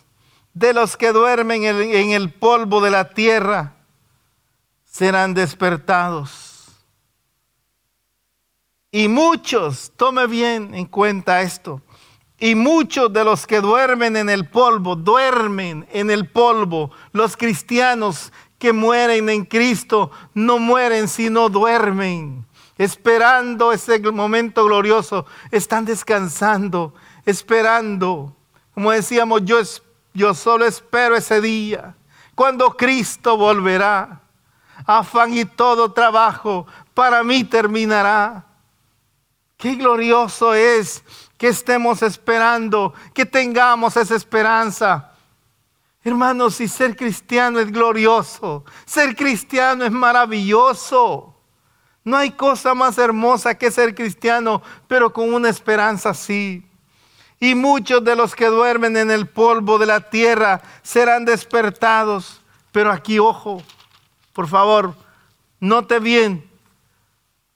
de 0.55 0.73
los 0.73 0.97
que 0.97 1.11
duermen 1.11 1.65
en 1.65 2.11
el 2.13 2.33
polvo 2.33 2.81
de 2.81 2.93
la 2.93 3.09
tierra 3.09 3.75
serán 4.85 5.35
despertados. 5.35 6.69
Y 8.93 9.09
muchos, 9.09 9.91
tome 9.97 10.29
bien 10.29 10.77
en 10.77 10.87
cuenta 10.87 11.43
esto, 11.43 11.83
y 12.39 12.55
muchos 12.55 13.13
de 13.13 13.25
los 13.25 13.49
que 13.49 13.61
duermen 13.61 14.17
en 14.17 14.31
el 14.31 14.49
polvo, 14.49 14.95
duermen 14.95 15.89
en 15.91 16.09
el 16.09 16.31
polvo. 16.31 16.93
Los 17.11 17.37
cristianos 17.37 18.33
que 18.61 18.73
mueren 18.73 19.29
en 19.29 19.45
Cristo 19.45 20.13
no 20.35 20.61
mueren 20.61 21.09
sino 21.09 21.49
duermen, 21.49 22.46
esperando 22.79 23.73
ese 23.73 23.99
momento 24.12 24.65
glorioso. 24.65 25.27
Están 25.51 25.85
descansando, 25.85 26.95
esperando. 27.25 28.37
Como 28.75 28.91
decíamos, 28.93 29.43
yo, 29.45 30.35
solo 30.35 30.65
espero 30.67 31.17
ese 31.17 31.41
día, 31.41 31.97
cuando 32.35 32.77
Cristo 32.77 33.37
volverá 33.37 34.21
afán 34.85 35.33
y 35.37 35.45
todo 35.45 35.93
trabajo 35.93 36.67
para 36.93 37.23
mí 37.23 37.45
terminará. 37.45 38.45
Qué 39.57 39.75
glorioso 39.75 40.53
es 40.53 41.03
que 41.39 41.49
estemos 41.49 42.03
esperando, 42.03 42.93
que 43.15 43.25
tengamos 43.25 43.97
esa 43.97 44.15
esperanza. 44.15 45.12
Hermanos, 46.05 46.57
si 46.57 46.69
ser 46.69 46.95
cristiano 46.95 47.59
es 47.59 47.73
glorioso, 47.73 48.65
ser 48.85 49.17
cristiano 49.17 49.85
es 49.85 49.91
maravilloso. 49.91 51.36
No 52.07 52.16
hay 52.16 52.31
cosa 52.31 52.73
más 52.73 52.99
hermosa 52.99 53.57
que 53.59 53.69
ser 53.69 53.92
cristiano, 53.92 54.62
pero 54.87 55.12
con 55.12 55.35
una 55.35 55.49
esperanza 55.49 56.11
así. 56.11 56.64
Y 57.40 57.57
muchos 57.57 58.05
de 58.05 58.14
los 58.14 58.37
que 58.37 58.47
duermen 58.47 58.97
en 58.97 59.11
el 59.11 59.29
polvo 59.29 59.77
de 59.77 59.87
la 59.87 60.09
tierra 60.09 60.62
serán 60.85 61.25
despertados. 61.25 62.40
Pero 62.71 62.92
aquí, 62.92 63.19
ojo, 63.19 63.61
por 64.33 64.47
favor, 64.47 64.95
note 65.59 65.99
bien, 65.99 66.49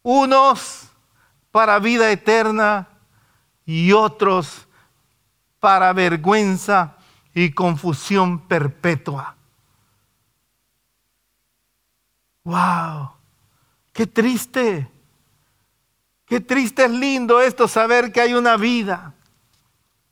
unos 0.02 0.88
para 1.52 1.78
vida 1.78 2.10
eterna 2.10 2.88
y 3.64 3.92
otros 3.92 4.66
para 5.60 5.92
vergüenza 5.92 6.96
y 7.32 7.52
confusión 7.52 8.40
perpetua. 8.48 9.36
¡Wow! 12.42 13.19
¡Qué 14.00 14.06
triste! 14.06 14.90
Qué 16.24 16.40
triste 16.40 16.86
es 16.86 16.90
lindo 16.90 17.38
esto, 17.38 17.68
saber 17.68 18.10
que 18.10 18.22
hay 18.22 18.32
una 18.32 18.56
vida. 18.56 19.12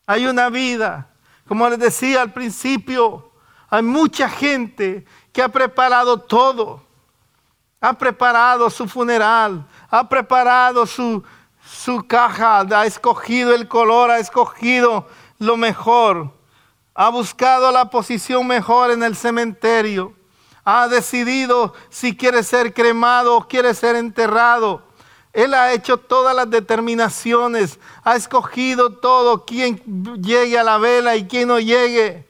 Hay 0.07 0.27
una 0.27 0.51
vida. 0.51 1.09
Como 1.47 1.67
les 1.71 1.79
decía 1.79 2.21
al 2.21 2.35
principio, 2.35 3.33
hay 3.71 3.83
mucha 3.83 4.29
gente 4.29 5.07
que 5.33 5.41
ha 5.41 5.49
preparado 5.49 6.21
todo. 6.21 6.83
Ha 7.81 7.95
preparado 7.95 8.69
su 8.69 8.87
funeral, 8.87 9.67
ha 9.89 10.07
preparado 10.07 10.85
su, 10.85 11.25
su 11.65 12.07
caja, 12.07 12.61
ha 12.71 12.85
escogido 12.85 13.55
el 13.55 13.69
color, 13.69 14.11
ha 14.11 14.19
escogido 14.19 15.09
lo 15.39 15.57
mejor, 15.57 16.31
ha 16.95 17.09
buscado 17.09 17.73
la 17.73 17.89
posición 17.89 18.47
mejor 18.47 18.91
en 18.91 19.03
el 19.03 19.17
cementerio, 19.17 20.13
ha 20.71 20.87
decidido 20.87 21.73
si 21.89 22.15
quiere 22.15 22.43
ser 22.43 22.75
cremado 22.75 23.37
o 23.37 23.49
quiere 23.49 23.73
ser 23.73 23.97
enterrado. 23.97 24.83
Él 25.33 25.55
ha 25.55 25.73
hecho 25.73 25.97
todas 25.97 26.37
las 26.37 26.51
determinaciones, 26.51 27.79
ha 28.05 28.17
escogido 28.17 28.93
todo, 28.93 29.47
quién 29.47 29.83
llegue 30.21 30.59
a 30.59 30.65
la 30.65 30.77
vela 30.77 31.17
y 31.17 31.27
quién 31.27 31.49
no 31.49 31.59
llegue. 31.59 32.29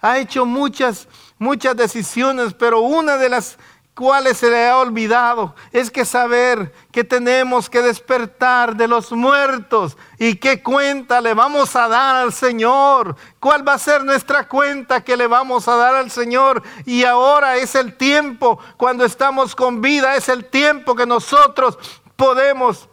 Ha 0.00 0.20
hecho 0.20 0.46
muchas 0.46 1.08
muchas 1.40 1.74
decisiones, 1.74 2.54
pero 2.54 2.80
una 2.80 3.16
de 3.16 3.28
las 3.28 3.58
cuales 4.00 4.38
se 4.38 4.48
le 4.48 4.66
ha 4.66 4.78
olvidado. 4.78 5.54
Es 5.72 5.90
que 5.90 6.06
saber 6.06 6.72
que 6.90 7.04
tenemos 7.04 7.68
que 7.68 7.82
despertar 7.82 8.74
de 8.74 8.88
los 8.88 9.12
muertos. 9.12 9.98
Y 10.18 10.36
qué 10.36 10.62
cuenta 10.62 11.20
le 11.20 11.34
vamos 11.34 11.76
a 11.76 11.86
dar 11.86 12.16
al 12.16 12.32
Señor, 12.32 13.14
cuál 13.38 13.68
va 13.68 13.74
a 13.74 13.78
ser 13.78 14.02
nuestra 14.02 14.48
cuenta 14.48 15.04
que 15.04 15.18
le 15.18 15.26
vamos 15.26 15.68
a 15.68 15.76
dar 15.76 15.94
al 15.96 16.10
Señor. 16.10 16.62
Y 16.86 17.04
ahora 17.04 17.58
es 17.58 17.74
el 17.74 17.94
tiempo, 17.98 18.58
cuando 18.78 19.04
estamos 19.04 19.54
con 19.54 19.82
vida, 19.82 20.16
es 20.16 20.30
el 20.30 20.46
tiempo 20.46 20.94
que 20.94 21.04
nosotros 21.04 21.78
podemos 22.16 22.88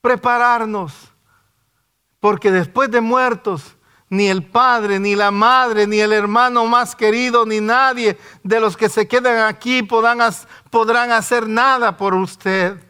prepararnos, 0.00 0.94
porque 2.18 2.50
después 2.50 2.90
de 2.90 3.02
muertos 3.02 3.75
ni 4.08 4.28
el 4.28 4.44
padre, 4.44 5.00
ni 5.00 5.16
la 5.16 5.30
madre, 5.30 5.86
ni 5.86 5.98
el 6.00 6.12
hermano 6.12 6.66
más 6.66 6.94
querido, 6.94 7.44
ni 7.44 7.60
nadie 7.60 8.16
de 8.42 8.60
los 8.60 8.76
que 8.76 8.88
se 8.88 9.08
quedan 9.08 9.46
aquí 9.46 9.82
podrán, 9.82 10.20
podrán 10.70 11.10
hacer 11.10 11.48
nada 11.48 11.96
por 11.96 12.14
usted. 12.14 12.86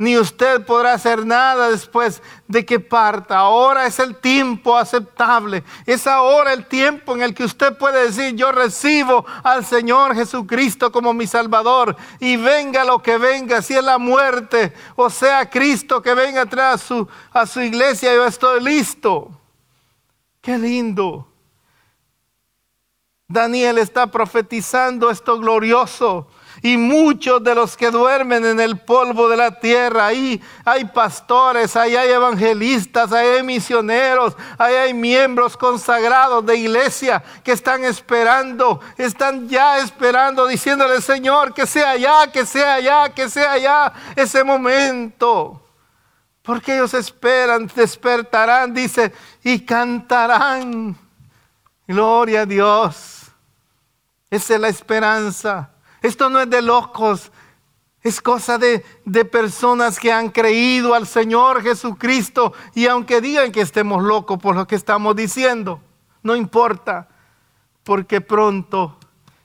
Ni 0.00 0.16
usted 0.16 0.64
podrá 0.64 0.92
hacer 0.92 1.26
nada 1.26 1.70
después 1.70 2.22
de 2.46 2.64
que 2.64 2.78
parta. 2.78 3.38
Ahora 3.38 3.84
es 3.84 3.98
el 3.98 4.14
tiempo 4.14 4.76
aceptable. 4.76 5.64
Es 5.86 6.06
ahora 6.06 6.52
el 6.52 6.66
tiempo 6.66 7.16
en 7.16 7.22
el 7.22 7.34
que 7.34 7.42
usted 7.42 7.76
puede 7.76 8.04
decir, 8.04 8.36
yo 8.36 8.52
recibo 8.52 9.26
al 9.42 9.66
Señor 9.66 10.14
Jesucristo 10.14 10.92
como 10.92 11.12
mi 11.12 11.26
Salvador. 11.26 11.96
Y 12.20 12.36
venga 12.36 12.84
lo 12.84 13.02
que 13.02 13.18
venga, 13.18 13.60
si 13.60 13.74
es 13.74 13.82
la 13.82 13.98
muerte, 13.98 14.72
o 14.94 15.10
sea 15.10 15.50
Cristo 15.50 16.00
que 16.00 16.14
venga 16.14 16.42
atrás 16.42 16.74
a 16.76 16.78
su, 16.78 17.08
a 17.32 17.44
su 17.44 17.60
iglesia, 17.60 18.14
yo 18.14 18.24
estoy 18.24 18.62
listo. 18.62 19.37
Qué 20.40 20.56
lindo. 20.58 21.26
Daniel 23.30 23.76
está 23.76 24.06
profetizando 24.06 25.10
esto 25.10 25.38
glorioso. 25.38 26.28
Y 26.62 26.76
muchos 26.76 27.44
de 27.44 27.54
los 27.54 27.76
que 27.76 27.90
duermen 27.90 28.44
en 28.44 28.58
el 28.58 28.78
polvo 28.80 29.28
de 29.28 29.36
la 29.36 29.60
tierra, 29.60 30.06
ahí 30.06 30.42
hay 30.64 30.86
pastores, 30.86 31.76
ahí 31.76 31.94
hay 31.94 32.10
evangelistas, 32.10 33.12
ahí 33.12 33.28
hay 33.28 33.42
misioneros, 33.42 34.34
ahí 34.56 34.74
hay 34.74 34.94
miembros 34.94 35.56
consagrados 35.56 36.44
de 36.46 36.56
iglesia 36.56 37.22
que 37.44 37.52
están 37.52 37.84
esperando, 37.84 38.80
están 38.96 39.48
ya 39.48 39.78
esperando, 39.78 40.46
diciéndole, 40.46 41.00
Señor, 41.00 41.54
que 41.54 41.66
sea 41.66 41.96
ya, 41.96 42.32
que 42.32 42.44
sea 42.44 42.80
ya, 42.80 43.08
que 43.10 43.28
sea 43.28 43.58
ya 43.58 43.92
ese 44.16 44.42
momento. 44.42 45.60
Porque 46.48 46.76
ellos 46.76 46.94
esperan, 46.94 47.70
despertarán, 47.76 48.72
dice, 48.72 49.12
y 49.44 49.60
cantarán. 49.60 50.96
Gloria 51.86 52.40
a 52.40 52.46
Dios. 52.46 53.30
Esa 54.30 54.54
es 54.54 54.60
la 54.62 54.68
esperanza. 54.68 55.72
Esto 56.00 56.30
no 56.30 56.40
es 56.40 56.48
de 56.48 56.62
locos, 56.62 57.30
es 58.00 58.22
cosa 58.22 58.56
de, 58.56 58.82
de, 59.04 59.26
personas 59.26 60.00
que 60.00 60.10
han 60.10 60.30
creído 60.30 60.94
al 60.94 61.06
Señor 61.06 61.62
Jesucristo 61.62 62.54
y 62.74 62.86
aunque 62.86 63.20
digan 63.20 63.52
que 63.52 63.60
estemos 63.60 64.02
locos 64.02 64.38
por 64.38 64.56
lo 64.56 64.66
que 64.66 64.76
estamos 64.76 65.14
diciendo, 65.14 65.82
no 66.22 66.34
importa, 66.34 67.08
porque 67.84 68.22
pronto 68.22 68.96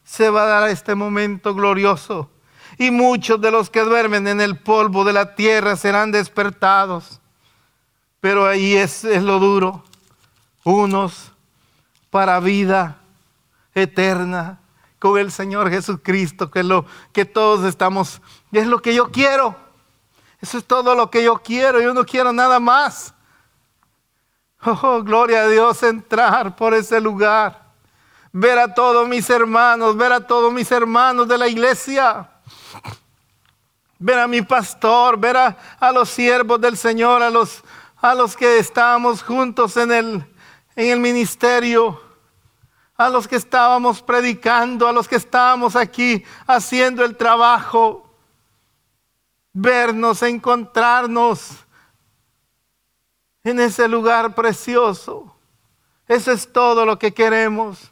se 0.05 0.29
va 0.29 0.43
a 0.43 0.61
dar 0.61 0.69
este 0.69 0.95
momento 0.95 1.53
glorioso 1.53 2.29
y 2.77 2.91
muchos 2.91 3.39
de 3.39 3.51
los 3.51 3.69
que 3.69 3.81
duermen 3.81 4.27
en 4.27 4.41
el 4.41 4.57
polvo 4.57 5.03
de 5.03 5.13
la 5.13 5.36
tierra 5.36 5.75
serán 5.75 6.12
despertados. 6.12 7.19
Pero 8.19 8.45
ahí 8.45 8.75
es, 8.75 9.03
es 9.03 9.21
lo 9.21 9.39
duro. 9.39 9.83
Unos 10.63 11.31
para 12.09 12.39
vida 12.39 12.97
eterna 13.75 14.59
con 14.99 15.19
el 15.19 15.31
Señor 15.31 15.69
Jesucristo, 15.69 16.49
que 16.49 16.63
lo 16.63 16.86
que 17.12 17.25
todos 17.25 17.65
estamos, 17.65 18.21
es 18.51 18.67
lo 18.67 18.81
que 18.81 18.93
yo 18.95 19.12
quiero. 19.12 19.55
Eso 20.39 20.57
es 20.57 20.65
todo 20.65 20.95
lo 20.95 21.09
que 21.09 21.23
yo 21.23 21.36
quiero, 21.36 21.81
yo 21.81 21.93
no 21.93 22.05
quiero 22.05 22.31
nada 22.31 22.59
más. 22.59 23.13
Oh, 24.65 25.03
gloria 25.03 25.41
a 25.41 25.47
Dios, 25.49 25.83
entrar 25.83 26.55
por 26.55 26.73
ese 26.73 27.01
lugar, 27.01 27.62
ver 28.31 28.57
a 28.57 28.73
todos 28.73 29.05
mis 29.09 29.29
hermanos, 29.29 29.97
ver 29.97 30.13
a 30.13 30.25
todos 30.25 30.53
mis 30.53 30.71
hermanos 30.71 31.27
de 31.27 31.38
la 31.38 31.49
iglesia 31.49 32.29
ver 34.03 34.19
a 34.19 34.27
mi 34.27 34.41
pastor, 34.41 35.17
ver 35.17 35.37
a, 35.37 35.91
los 35.93 36.09
siervos 36.09 36.59
del 36.59 36.75
Señor, 36.75 37.21
a 37.21 37.29
los, 37.29 38.35
que 38.35 38.59
estábamos 38.59 39.23
juntos 39.23 39.77
en 39.77 39.93
el, 39.93 40.25
en 40.75 40.91
el 40.91 40.99
ministerio, 40.99 42.01
a 42.97 43.09
los 43.09 43.29
que 43.29 43.37
estábamos 43.37 44.01
predicando, 44.01 44.89
a 44.89 44.91
los 44.91 45.07
que 45.07 45.15
estábamos 45.15 45.77
aquí 45.77 46.21
haciendo 46.45 47.05
el 47.05 47.15
trabajo, 47.15 48.13
vernos, 49.53 50.21
encontrarnos 50.21 51.51
en 53.45 53.61
ese 53.61 53.87
lugar 53.87 54.35
precioso. 54.35 55.33
Eso 56.09 56.33
es 56.33 56.51
todo 56.51 56.85
lo 56.85 56.99
que 56.99 57.13
queremos. 57.13 57.89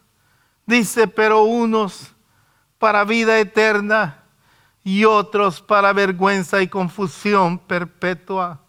Dice, 0.65 1.07
pero 1.07 1.43
unos 1.43 2.13
para 2.77 3.05
vida 3.05 3.39
eterna 3.39 4.20
y 4.83 5.05
otros 5.05 5.61
para 5.61 5.93
vergüenza 5.93 6.61
y 6.61 6.67
confusión 6.67 7.59
perpetua. 7.59 8.59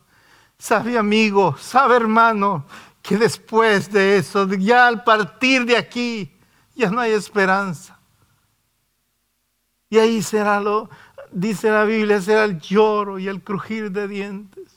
Sabe 0.59 0.99
amigo, 0.99 1.57
sabe 1.59 1.97
hermano, 1.97 2.67
que 3.01 3.17
después 3.17 3.91
de 3.91 4.19
eso, 4.19 4.47
ya 4.49 4.87
al 4.87 5.03
partir 5.03 5.65
de 5.65 5.77
aquí, 5.77 6.33
ya 6.75 6.91
no 6.91 7.01
hay 7.01 7.13
esperanza. 7.13 7.99
Y 9.91 9.99
ahí 9.99 10.23
será 10.23 10.61
lo, 10.61 10.89
dice 11.31 11.71
la 11.71 11.85
Biblia, 11.85 12.21
será 12.21 12.45
el 12.45 12.61
lloro 12.61 13.19
y 13.19 13.29
el 13.29 13.43
crujir 13.43 13.91
de 13.91 14.09
dientes. 14.09 14.72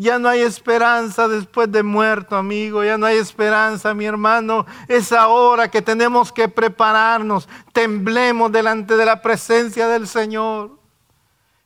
Ya 0.00 0.18
no 0.18 0.30
hay 0.30 0.40
esperanza 0.40 1.28
después 1.28 1.70
de 1.70 1.82
muerto, 1.82 2.34
amigo. 2.34 2.82
Ya 2.82 2.96
no 2.96 3.04
hay 3.04 3.18
esperanza, 3.18 3.92
mi 3.92 4.06
hermano. 4.06 4.64
Es 4.88 5.12
ahora 5.12 5.70
que 5.70 5.82
tenemos 5.82 6.32
que 6.32 6.48
prepararnos. 6.48 7.46
Temblemos 7.74 8.50
delante 8.50 8.96
de 8.96 9.04
la 9.04 9.20
presencia 9.20 9.88
del 9.88 10.08
Señor. 10.08 10.70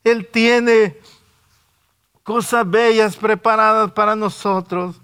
Él 0.02 0.26
tiene 0.32 0.98
cosas 2.24 2.68
bellas 2.68 3.14
preparadas 3.14 3.92
para 3.92 4.16
nosotros. 4.16 5.00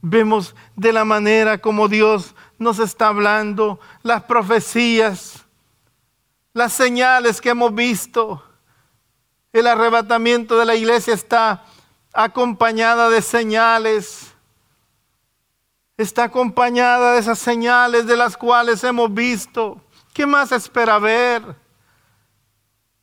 Vemos 0.00 0.54
de 0.76 0.92
la 0.92 1.04
manera 1.04 1.58
como 1.58 1.88
Dios 1.88 2.32
nos 2.60 2.78
está 2.78 3.08
hablando, 3.08 3.80
las 4.04 4.22
profecías, 4.22 5.44
las 6.52 6.72
señales 6.72 7.40
que 7.40 7.48
hemos 7.48 7.74
visto. 7.74 8.40
El 9.52 9.66
arrebatamiento 9.66 10.56
de 10.56 10.64
la 10.64 10.76
iglesia 10.76 11.12
está 11.12 11.64
acompañada 12.12 13.08
de 13.08 13.22
señales. 13.22 14.34
Está 15.96 16.24
acompañada 16.24 17.14
de 17.14 17.20
esas 17.20 17.38
señales 17.38 18.06
de 18.06 18.16
las 18.16 18.36
cuales 18.36 18.82
hemos 18.84 19.12
visto. 19.12 19.80
¿Qué 20.12 20.26
más 20.26 20.52
espera 20.52 20.98
ver? 20.98 21.42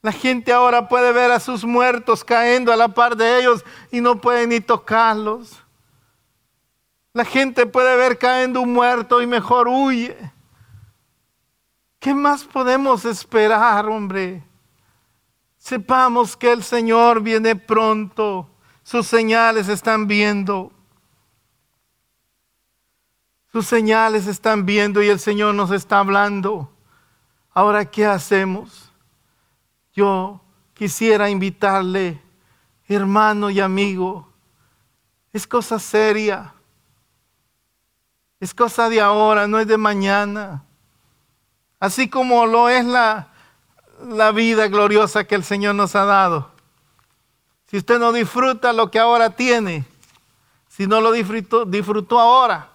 La 0.01 0.11
gente 0.11 0.53
ahora 0.53 0.87
puede 0.87 1.11
ver 1.11 1.31
a 1.31 1.39
sus 1.39 1.65
muertos 1.65 2.23
cayendo 2.23 2.71
a 2.71 2.77
la 2.77 2.87
par 2.89 3.17
de 3.17 3.39
ellos 3.39 3.65
y 3.91 3.99
no 3.99 4.19
puede 4.19 4.47
ni 4.47 4.61
tocarlos. 4.61 5.61
La 7.13 7.25
gente 7.25 7.65
puede 7.65 7.97
ver 7.97 8.17
cayendo 8.17 8.61
un 8.61 8.71
muerto 8.71 9.21
y 9.21 9.27
mejor 9.27 9.67
huye. 9.67 10.15
¿Qué 11.99 12.13
más 12.13 12.45
podemos 12.45 13.03
esperar, 13.03 13.87
hombre? 13.87 14.41
Sepamos 15.57 16.37
que 16.37 16.51
el 16.51 16.63
Señor 16.63 17.21
viene 17.21 17.57
pronto. 17.57 18.49
Sus 18.89 19.05
señales 19.05 19.67
están 19.67 20.07
viendo. 20.07 20.71
Sus 23.51 23.67
señales 23.67 24.25
están 24.25 24.65
viendo 24.65 25.03
y 25.03 25.09
el 25.09 25.19
Señor 25.19 25.53
nos 25.53 25.69
está 25.69 25.99
hablando. 25.99 26.71
Ahora, 27.53 27.85
¿qué 27.85 28.07
hacemos? 28.07 28.91
Yo 29.93 30.41
quisiera 30.73 31.29
invitarle, 31.29 32.19
hermano 32.87 33.51
y 33.51 33.59
amigo, 33.59 34.27
es 35.33 35.45
cosa 35.45 35.77
seria. 35.77 36.55
Es 38.39 38.55
cosa 38.55 38.89
de 38.89 39.01
ahora, 39.01 39.45
no 39.47 39.59
es 39.59 39.67
de 39.67 39.77
mañana. 39.77 40.63
Así 41.79 42.09
como 42.09 42.47
lo 42.47 42.69
es 42.69 42.85
la, 42.85 43.27
la 44.07 44.31
vida 44.31 44.67
gloriosa 44.67 45.25
que 45.25 45.35
el 45.35 45.43
Señor 45.43 45.75
nos 45.75 45.95
ha 45.95 46.05
dado. 46.05 46.58
Si 47.69 47.77
usted 47.77 47.99
no 47.99 48.11
disfruta 48.11 48.73
lo 48.73 48.89
que 48.89 48.97
ahora 48.97 49.29
tiene, 49.29 49.85
si 50.69 50.87
no 50.87 51.01
lo 51.01 51.11
disfrutó, 51.11 51.65
disfrutó 51.65 52.19
ahora, 52.19 52.69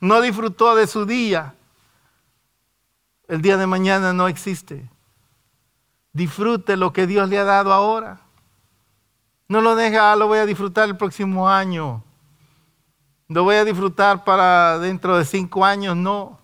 no 0.00 0.22
disfrutó 0.22 0.74
de 0.74 0.86
su 0.86 1.04
día, 1.04 1.54
el 3.26 3.42
día 3.42 3.58
de 3.58 3.66
mañana 3.66 4.14
no 4.14 4.26
existe. 4.26 4.88
Disfrute 6.14 6.78
lo 6.78 6.94
que 6.94 7.06
Dios 7.06 7.28
le 7.28 7.38
ha 7.38 7.44
dado 7.44 7.74
ahora. 7.74 8.20
No 9.48 9.60
lo 9.60 9.76
deje, 9.76 9.98
ah, 9.98 10.16
lo 10.16 10.28
voy 10.28 10.38
a 10.38 10.46
disfrutar 10.46 10.88
el 10.88 10.96
próximo 10.96 11.46
año. 11.46 12.02
Lo 13.28 13.44
voy 13.44 13.56
a 13.56 13.66
disfrutar 13.66 14.24
para 14.24 14.78
dentro 14.78 15.18
de 15.18 15.26
cinco 15.26 15.62
años, 15.62 15.94
no. 15.94 16.38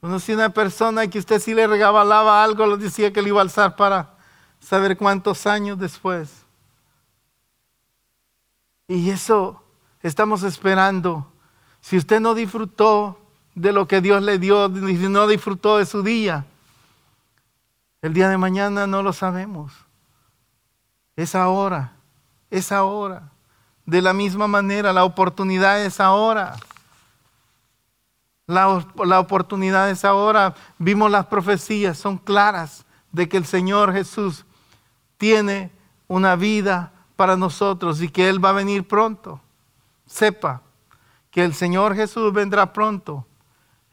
Conocí 0.00 0.32
una 0.32 0.48
persona 0.48 1.06
que 1.08 1.18
usted 1.18 1.38
sí 1.40 1.52
le 1.52 1.66
regalaba 1.66 2.42
algo, 2.42 2.66
le 2.66 2.78
decía 2.78 3.12
que 3.12 3.20
le 3.20 3.28
iba 3.28 3.40
a 3.40 3.42
alzar 3.42 3.76
para 3.76 4.14
saber 4.60 4.96
cuántos 4.96 5.46
años 5.46 5.78
después. 5.78 6.43
Y 8.88 9.10
eso 9.10 9.62
estamos 10.02 10.42
esperando. 10.42 11.30
Si 11.80 11.96
usted 11.96 12.20
no 12.20 12.34
disfrutó 12.34 13.18
de 13.54 13.72
lo 13.72 13.86
que 13.88 14.00
Dios 14.00 14.22
le 14.22 14.38
dio, 14.38 14.68
si 14.68 15.08
no 15.08 15.26
disfrutó 15.26 15.78
de 15.78 15.86
su 15.86 16.02
día, 16.02 16.44
el 18.02 18.12
día 18.12 18.28
de 18.28 18.36
mañana 18.36 18.86
no 18.86 19.02
lo 19.02 19.12
sabemos. 19.12 19.72
Es 21.16 21.34
ahora, 21.34 21.92
es 22.50 22.72
ahora. 22.72 23.30
De 23.86 24.02
la 24.02 24.12
misma 24.12 24.46
manera, 24.46 24.92
la 24.92 25.04
oportunidad 25.04 25.82
es 25.84 26.00
ahora. 26.00 26.56
La, 28.46 28.84
la, 29.04 29.20
oportunidad 29.20 29.88
es 29.90 30.04
ahora. 30.04 30.54
Vimos 30.78 31.10
las 31.10 31.26
profecías, 31.26 31.96
son 31.96 32.18
claras 32.18 32.84
de 33.12 33.28
que 33.28 33.36
el 33.36 33.46
Señor 33.46 33.92
Jesús 33.92 34.44
tiene 35.16 35.70
una 36.08 36.36
vida 36.36 36.92
para 37.16 37.36
nosotros 37.36 38.02
y 38.02 38.08
que 38.08 38.28
Él 38.28 38.44
va 38.44 38.50
a 38.50 38.52
venir 38.52 38.86
pronto. 38.86 39.40
Sepa 40.06 40.62
que 41.30 41.44
el 41.44 41.54
Señor 41.54 41.94
Jesús 41.94 42.32
vendrá 42.32 42.72
pronto 42.72 43.26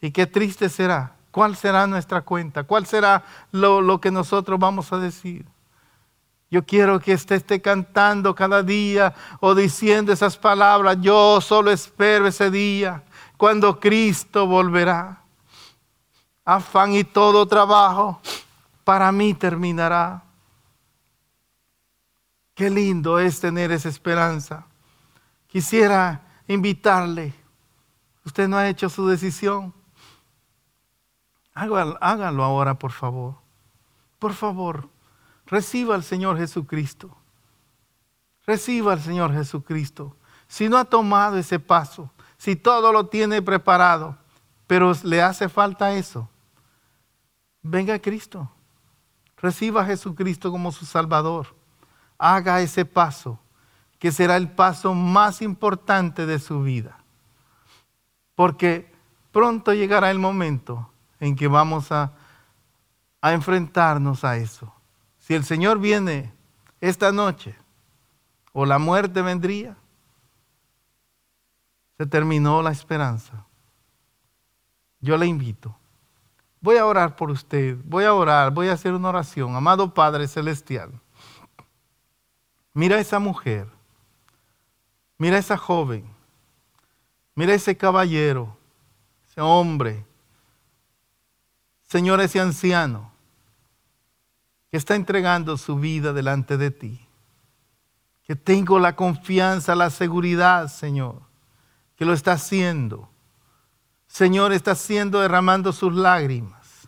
y 0.01 0.11
qué 0.11 0.27
triste 0.27 0.69
será. 0.69 1.15
¿Cuál 1.31 1.55
será 1.55 1.87
nuestra 1.87 2.21
cuenta? 2.21 2.63
¿Cuál 2.63 2.85
será 2.85 3.23
lo, 3.51 4.01
que 4.01 4.11
nosotros 4.11 4.59
vamos 4.59 4.91
a 4.91 4.97
decir? 4.97 5.45
Yo 6.49 6.65
quiero 6.65 6.99
que 6.99 7.13
usted 7.13 7.37
esté 7.37 7.61
cantando 7.61 8.35
cada 8.35 8.61
día 8.61 9.13
o 9.39 9.55
diciendo 9.55 10.11
esas 10.11 10.35
palabras. 10.35 10.97
Yo 10.99 11.39
solo 11.39 11.71
espero 11.71 12.27
ese 12.27 12.51
día 12.51 13.03
cuando 13.37 13.79
Cristo 13.79 14.45
volverá. 14.45 15.21
Afán 16.43 16.93
y 16.93 17.05
todo 17.05 17.47
trabajo 17.47 18.19
para 18.83 19.11
mí 19.13 19.33
terminará. 19.33 20.23
Qué 22.53 22.69
lindo 22.69 23.19
es 23.19 23.39
tener 23.39 23.71
esa 23.71 23.89
esperanza. 23.89 24.65
Quisiera 25.47 26.21
invitarle. 26.47 27.33
Usted 28.25 28.47
no 28.47 28.57
ha 28.57 28.69
hecho 28.69 28.89
su 28.89 29.07
decisión. 29.07 29.73
Hágalo, 31.53 32.43
ahora, 32.43 32.75
por 32.75 32.91
favor. 32.91 33.35
Por 34.19 34.33
favor, 34.33 34.89
reciba 35.45 35.95
al 35.95 36.03
Señor 36.03 36.37
Jesucristo. 36.37 37.17
Reciba 38.45 38.93
al 38.93 39.01
Señor 39.01 39.33
Jesucristo. 39.33 40.15
Si 40.47 40.69
no 40.69 40.77
ha 40.77 40.85
tomado 40.85 41.37
ese 41.37 41.59
paso, 41.59 42.11
si 42.37 42.55
todo 42.55 42.91
lo 42.91 43.07
tiene 43.07 43.41
preparado, 43.41 44.17
pero 44.67 44.93
le 45.03 45.21
hace 45.21 45.49
falta 45.49 45.93
eso, 45.93 46.29
venga 47.61 47.95
a 47.95 47.99
Cristo. 47.99 48.49
Reciba 49.37 49.81
a 49.81 49.85
Jesucristo 49.85 50.51
como 50.51 50.71
su 50.71 50.85
Salvador. 50.85 51.55
Haga 52.23 52.61
ese 52.61 52.85
paso, 52.85 53.39
que 53.97 54.11
será 54.11 54.37
el 54.37 54.51
paso 54.51 54.93
más 54.93 55.41
importante 55.41 56.27
de 56.27 56.37
su 56.37 56.61
vida. 56.61 56.99
Porque 58.35 58.93
pronto 59.31 59.73
llegará 59.73 60.11
el 60.11 60.19
momento 60.19 60.91
en 61.19 61.35
que 61.35 61.47
vamos 61.47 61.91
a, 61.91 62.13
enfrentarnos 63.23 64.23
a 64.23 64.37
eso. 64.37 64.71
Si 65.17 65.33
el 65.33 65.43
Señor 65.43 65.79
viene 65.79 66.31
esta 66.79 67.11
noche 67.11 67.55
o 68.53 68.67
la 68.67 68.77
muerte 68.77 69.23
vendría, 69.23 69.77
se 71.97 72.05
terminó 72.05 72.61
la 72.61 72.71
esperanza. 72.71 73.45
Yo 74.99 75.17
le 75.17 75.25
invito. 75.25 75.75
Voy 76.59 76.77
a 76.77 76.85
orar 76.85 77.15
por 77.15 77.31
usted, 77.31 77.77
voy 77.83 78.03
a 78.03 78.13
orar, 78.13 78.51
voy 78.51 78.67
a 78.67 78.73
hacer 78.73 78.93
una 78.93 79.09
oración. 79.09 79.55
Amado 79.55 79.93
Padre 79.93 80.27
Celestial, 80.27 80.91
mira 82.73 82.99
esa 82.99 83.19
mujer, 83.19 83.67
mira 85.17 85.37
esa 85.37 85.57
joven, 85.57 86.05
mira 87.35 87.53
ese 87.53 87.75
caballero, 87.75 88.57
ese 89.29 89.41
hombre, 89.41 90.05
Señor, 91.83 92.21
ese 92.21 92.39
anciano 92.39 93.11
que 94.69 94.77
está 94.77 94.95
entregando 94.95 95.57
su 95.57 95.75
vida 95.75 96.13
delante 96.13 96.55
de 96.55 96.71
ti. 96.71 97.05
Que 98.23 98.37
tengo 98.37 98.79
la 98.79 98.95
confianza, 98.95 99.75
la 99.75 99.89
seguridad, 99.89 100.69
Señor, 100.69 101.21
que 101.97 102.05
lo 102.05 102.13
está 102.13 102.33
haciendo. 102.33 103.09
Señor, 104.07 104.53
está 104.53 104.71
haciendo 104.71 105.19
derramando 105.19 105.73
sus 105.73 105.93
lágrimas, 105.93 106.87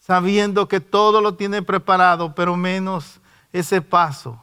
sabiendo 0.00 0.66
que 0.66 0.80
todo 0.80 1.20
lo 1.20 1.36
tiene 1.36 1.62
preparado, 1.62 2.34
pero 2.34 2.56
menos 2.56 3.20
ese 3.52 3.80
paso 3.80 4.42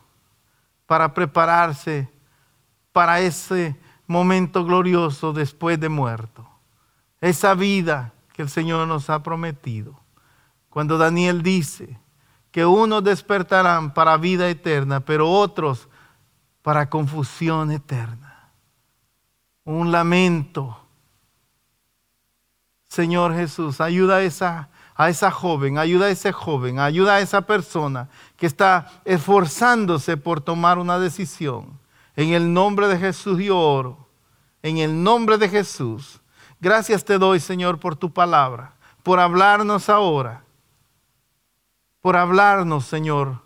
para 0.88 1.13
prepararse 1.13 2.09
para 2.91 3.19
ese 3.19 3.75
momento 4.07 4.65
glorioso 4.65 5.33
después 5.33 5.79
de 5.79 5.89
muerto. 5.89 6.47
Esa 7.21 7.53
vida 7.53 8.13
que 8.33 8.41
el 8.41 8.49
Señor 8.49 8.88
nos 8.88 9.09
ha 9.09 9.21
prometido. 9.21 9.99
Cuando 10.69 10.97
Daniel 10.97 11.43
dice 11.43 11.99
que 12.51 12.65
unos 12.65 13.03
despertarán 13.03 13.93
para 13.93 14.17
vida 14.17 14.49
eterna, 14.49 15.01
pero 15.01 15.29
otros 15.29 15.88
para 16.61 16.89
confusión 16.89 17.71
eterna. 17.71 18.49
Un 19.63 19.91
lamento. 19.91 20.79
Señor 22.88 23.35
Jesús, 23.35 23.81
ayuda 23.81 24.17
a 24.17 24.21
esa, 24.21 24.69
a 24.97 25.09
esa 25.09 25.31
joven, 25.31 25.77
ayuda 25.77 26.07
a 26.07 26.09
ese 26.09 26.31
joven, 26.31 26.79
ayuda 26.79 27.15
a 27.15 27.19
esa 27.21 27.41
persona 27.41 28.09
que 28.35 28.47
está 28.47 28.91
esforzándose 29.05 30.17
por 30.17 30.41
tomar 30.41 30.79
una 30.79 30.99
decisión. 30.99 31.79
En 32.15 32.33
el 32.33 32.51
nombre 32.51 32.87
de 32.87 32.97
Jesús 32.97 33.39
yo 33.39 33.57
oro. 33.57 34.07
En 34.63 34.79
el 34.79 35.03
nombre 35.03 35.37
de 35.37 35.47
Jesús 35.47 36.19
Gracias 36.59 37.05
te 37.05 37.19
doy, 37.19 37.39
Señor, 37.39 37.79
por 37.79 37.95
tu 37.95 38.11
palabra, 38.11 38.73
por 39.03 39.19
hablarnos 39.19 39.89
ahora, 39.89 40.43
por 42.01 42.15
hablarnos, 42.15 42.85
Señor. 42.85 43.41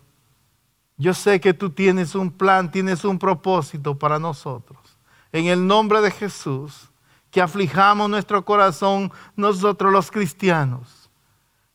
Yo 0.96 1.12
sé 1.12 1.40
que 1.40 1.52
tú 1.52 1.70
tienes 1.70 2.14
un 2.14 2.30
plan, 2.30 2.70
tienes 2.70 3.04
un 3.04 3.18
propósito 3.18 3.98
para 3.98 4.18
nosotros. 4.18 4.78
En 5.30 5.46
el 5.46 5.66
nombre 5.66 6.00
de 6.00 6.10
Jesús, 6.10 6.90
que 7.30 7.42
aflijamos 7.42 8.08
nuestro 8.08 8.44
corazón 8.44 9.12
nosotros 9.36 9.92
los 9.92 10.10
cristianos, 10.10 11.01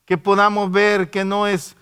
que 0.08 0.18
podamos 0.18 0.72
ver 0.72 1.12
que 1.12 1.24
no 1.24 1.46
es 1.46 1.76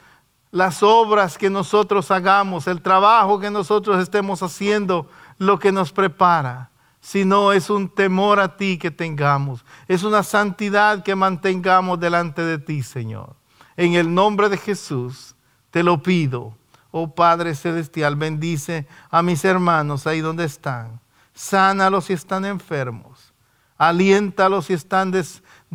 las 0.52 0.84
obras 0.84 1.38
que 1.38 1.50
nosotros 1.50 2.12
hagamos, 2.12 2.68
el 2.68 2.82
trabajo 2.82 3.40
que 3.40 3.50
nosotros 3.50 4.04
estemos 4.04 4.44
haciendo, 4.44 5.08
lo 5.38 5.58
que 5.60 5.72
nos 5.72 5.94
prepara 5.94 6.70
sino 7.06 7.54
es 7.54 7.70
un 7.70 7.88
temor 7.88 8.40
a 8.40 8.58
ti 8.58 8.80
que 8.80 8.90
tengamos, 8.90 9.64
es 9.88 10.02
una 10.02 10.24
santidad 10.24 11.04
que 11.04 11.14
mantengamos 11.14 12.00
delante 12.00 12.42
de 12.42 12.58
ti, 12.58 12.82
Señor. 12.82 13.36
En 13.78 13.94
el 13.94 14.12
nombre 14.12 14.50
de 14.50 14.58
Jesús 14.58 15.36
te 15.70 15.84
lo 15.84 16.02
pido. 16.02 16.58
Oh 16.90 17.14
Padre 17.14 17.54
Celestial, 17.54 18.16
bendice 18.16 18.88
a 19.12 19.22
mis 19.22 19.46
hermanos 19.46 20.08
ahí 20.08 20.20
donde 20.20 20.46
están. 20.46 21.00
Sánalos 21.36 22.06
si 22.06 22.14
están 22.14 22.44
enfermos. 22.44 23.32
Aliéntalos 23.78 24.66
si 24.66 24.74
están 24.74 25.12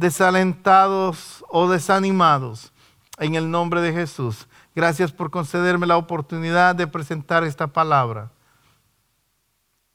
desalentados 0.01 1.45
o 1.49 1.69
desanimados. 1.69 2.73
En 3.19 3.35
el 3.35 3.51
nombre 3.51 3.83
de 3.83 3.93
Jesús. 3.93 4.49
Gracias 4.75 5.13
por 5.13 5.31
concederme 5.31 5.87
la 5.87 5.99
oportunidad 5.99 6.75
de 6.75 6.87
presentar 6.87 7.45
esta 7.45 7.67
palabra 7.67 8.31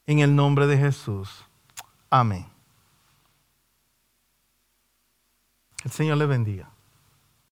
en 0.06 0.20
el 0.20 0.34
nombre 0.34 0.68
de 0.68 0.78
Jesús. 0.78 1.44
Amén. 2.08 2.46
El 5.84 5.90
Señor 5.90 6.18
le 6.18 6.26
bendiga. 6.26 6.70